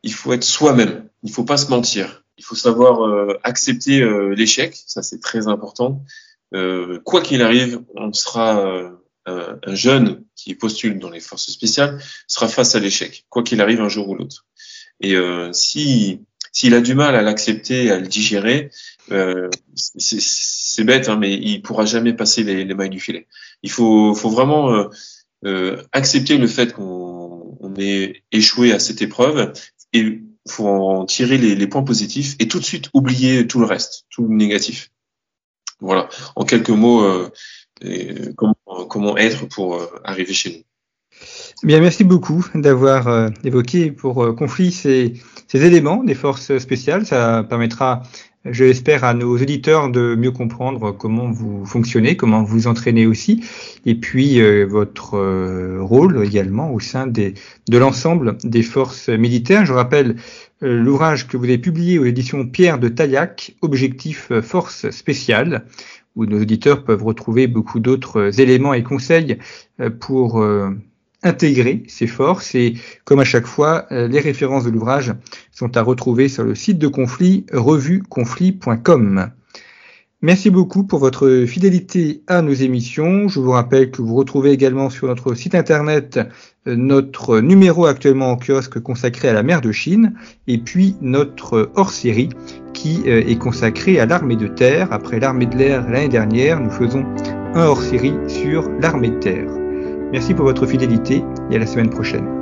il 0.02 0.12
faut 0.12 0.32
être 0.32 0.44
soi-même. 0.44 1.08
Il 1.22 1.30
faut 1.30 1.44
pas 1.44 1.56
se 1.56 1.70
mentir. 1.70 2.24
Il 2.38 2.44
faut 2.44 2.54
savoir 2.54 3.02
euh, 3.06 3.38
accepter 3.44 4.04
l'échec. 4.34 4.76
Ça, 4.86 5.02
c'est 5.02 5.20
très 5.20 5.46
important. 5.46 6.02
quoi 7.04 7.20
qu'il 7.20 7.42
arrive, 7.42 7.82
on 7.94 8.12
sera 8.12 8.90
un 9.26 9.74
jeune 9.74 10.24
qui 10.34 10.54
postule 10.54 10.98
dans 10.98 11.10
les 11.10 11.20
forces 11.20 11.50
spéciales 11.50 12.02
sera 12.26 12.48
face 12.48 12.74
à 12.74 12.80
l'échec, 12.80 13.24
quoi 13.28 13.42
qu'il 13.42 13.60
arrive 13.60 13.80
un 13.80 13.88
jour 13.88 14.08
ou 14.08 14.14
l'autre. 14.14 14.46
Et 15.00 15.14
si 15.52 16.20
s'il 16.52 16.74
a 16.74 16.82
du 16.82 16.94
mal 16.94 17.16
à 17.16 17.22
l'accepter, 17.22 17.90
à 17.90 17.98
le 17.98 18.06
digérer, 18.06 18.70
euh, 19.10 19.48
c'est 19.74 20.84
bête, 20.84 21.08
hein, 21.08 21.16
mais 21.16 21.32
il 21.32 21.62
pourra 21.62 21.86
jamais 21.86 22.12
passer 22.12 22.44
les, 22.44 22.64
les, 22.64 22.74
mailles 22.74 22.90
du 22.90 23.00
filet. 23.00 23.26
Il 23.62 23.70
faut, 23.70 24.14
faut 24.14 24.28
vraiment 24.28 24.72
euh, 24.72 24.88
euh, 25.46 25.82
accepter 25.92 26.36
le 26.36 26.46
fait 26.46 26.74
qu'on 26.74 27.56
on 27.58 27.74
ait 27.78 28.22
échoué 28.32 28.72
à 28.72 28.78
cette 28.78 29.00
épreuve 29.00 29.52
et 29.94 30.20
faut 30.46 30.68
en 30.68 31.06
tirer 31.06 31.38
les, 31.38 31.54
les, 31.54 31.66
points 31.66 31.84
positifs 31.84 32.36
et 32.38 32.48
tout 32.48 32.58
de 32.58 32.64
suite 32.64 32.90
oublier 32.92 33.46
tout 33.46 33.58
le 33.58 33.66
reste, 33.66 34.04
tout 34.10 34.26
le 34.26 34.34
négatif. 34.34 34.90
Voilà, 35.80 36.08
en 36.36 36.44
quelques 36.44 36.70
mots, 36.70 37.28
comment, 38.36 38.86
comment, 38.88 39.16
être 39.16 39.48
pour 39.48 39.76
euh, 39.76 39.86
arriver 40.04 40.32
chez 40.32 40.50
nous. 40.50 40.62
Bien, 41.62 41.80
merci 41.80 42.04
beaucoup 42.04 42.44
d'avoir 42.54 43.08
euh, 43.08 43.28
évoqué 43.44 43.92
pour 43.92 44.24
euh, 44.24 44.32
conflit 44.32 44.72
ces, 44.72 45.14
ces, 45.46 45.64
éléments 45.64 46.02
des 46.02 46.14
forces 46.14 46.58
spéciales. 46.58 47.06
Ça 47.06 47.44
permettra 47.48 48.02
je 48.44 48.64
l'espère, 48.64 49.04
à 49.04 49.14
nos 49.14 49.38
auditeurs 49.38 49.88
de 49.88 50.16
mieux 50.16 50.32
comprendre 50.32 50.90
comment 50.90 51.30
vous 51.30 51.64
fonctionnez, 51.64 52.16
comment 52.16 52.42
vous 52.42 52.66
entraînez 52.66 53.06
aussi, 53.06 53.44
et 53.86 53.94
puis 53.94 54.42
votre 54.64 55.78
rôle 55.78 56.24
également 56.24 56.72
au 56.72 56.80
sein 56.80 57.06
des, 57.06 57.34
de 57.68 57.78
l'ensemble 57.78 58.36
des 58.42 58.64
forces 58.64 59.08
militaires. 59.08 59.64
Je 59.64 59.72
rappelle 59.72 60.16
l'ouvrage 60.60 61.28
que 61.28 61.36
vous 61.36 61.44
avez 61.44 61.58
publié 61.58 62.00
aux 62.00 62.04
éditions 62.04 62.44
Pierre 62.44 62.80
de 62.80 62.88
Taillac, 62.88 63.54
Objectif 63.62 64.32
Force 64.42 64.90
Spéciale, 64.90 65.64
où 66.16 66.26
nos 66.26 66.40
auditeurs 66.40 66.84
peuvent 66.84 67.04
retrouver 67.04 67.46
beaucoup 67.46 67.80
d'autres 67.80 68.40
éléments 68.40 68.74
et 68.74 68.82
conseils 68.82 69.38
pour 70.00 70.42
intégrer 71.22 71.84
ces 71.86 72.06
forces 72.06 72.54
et 72.54 72.74
comme 73.04 73.20
à 73.20 73.24
chaque 73.24 73.46
fois, 73.46 73.86
euh, 73.92 74.08
les 74.08 74.20
références 74.20 74.64
de 74.64 74.70
l'ouvrage 74.70 75.14
sont 75.50 75.76
à 75.76 75.82
retrouver 75.82 76.28
sur 76.28 76.44
le 76.44 76.54
site 76.54 76.78
de 76.78 76.88
Conflit, 76.88 77.46
revueconflit.com. 77.52 79.30
Merci 80.20 80.50
beaucoup 80.50 80.84
pour 80.84 81.00
votre 81.00 81.44
fidélité 81.46 82.22
à 82.28 82.42
nos 82.42 82.52
émissions. 82.52 83.28
Je 83.28 83.40
vous 83.40 83.50
rappelle 83.50 83.90
que 83.90 84.02
vous 84.02 84.14
retrouvez 84.14 84.52
également 84.52 84.88
sur 84.88 85.08
notre 85.08 85.34
site 85.34 85.54
internet 85.54 86.16
euh, 86.16 86.24
notre 86.66 87.40
numéro 87.40 87.86
actuellement 87.86 88.30
en 88.30 88.36
kiosque 88.36 88.80
consacré 88.80 89.28
à 89.28 89.32
la 89.32 89.42
mer 89.42 89.60
de 89.60 89.72
Chine 89.72 90.14
et 90.46 90.58
puis 90.58 90.96
notre 91.00 91.70
hors-série 91.74 92.28
qui 92.72 93.02
euh, 93.06 93.22
est 93.26 93.38
consacré 93.38 93.98
à 94.00 94.06
l'armée 94.06 94.36
de 94.36 94.46
terre. 94.46 94.92
Après 94.92 95.20
l'armée 95.20 95.46
de 95.46 95.56
l'air 95.56 95.88
l'année 95.90 96.08
dernière, 96.08 96.60
nous 96.60 96.70
faisons 96.70 97.04
un 97.54 97.66
hors-série 97.66 98.14
sur 98.28 98.68
l'armée 98.80 99.10
de 99.10 99.18
terre. 99.18 99.48
Merci 100.12 100.34
pour 100.34 100.44
votre 100.44 100.66
fidélité 100.66 101.24
et 101.50 101.56
à 101.56 101.58
la 101.58 101.66
semaine 101.66 101.90
prochaine. 101.90 102.41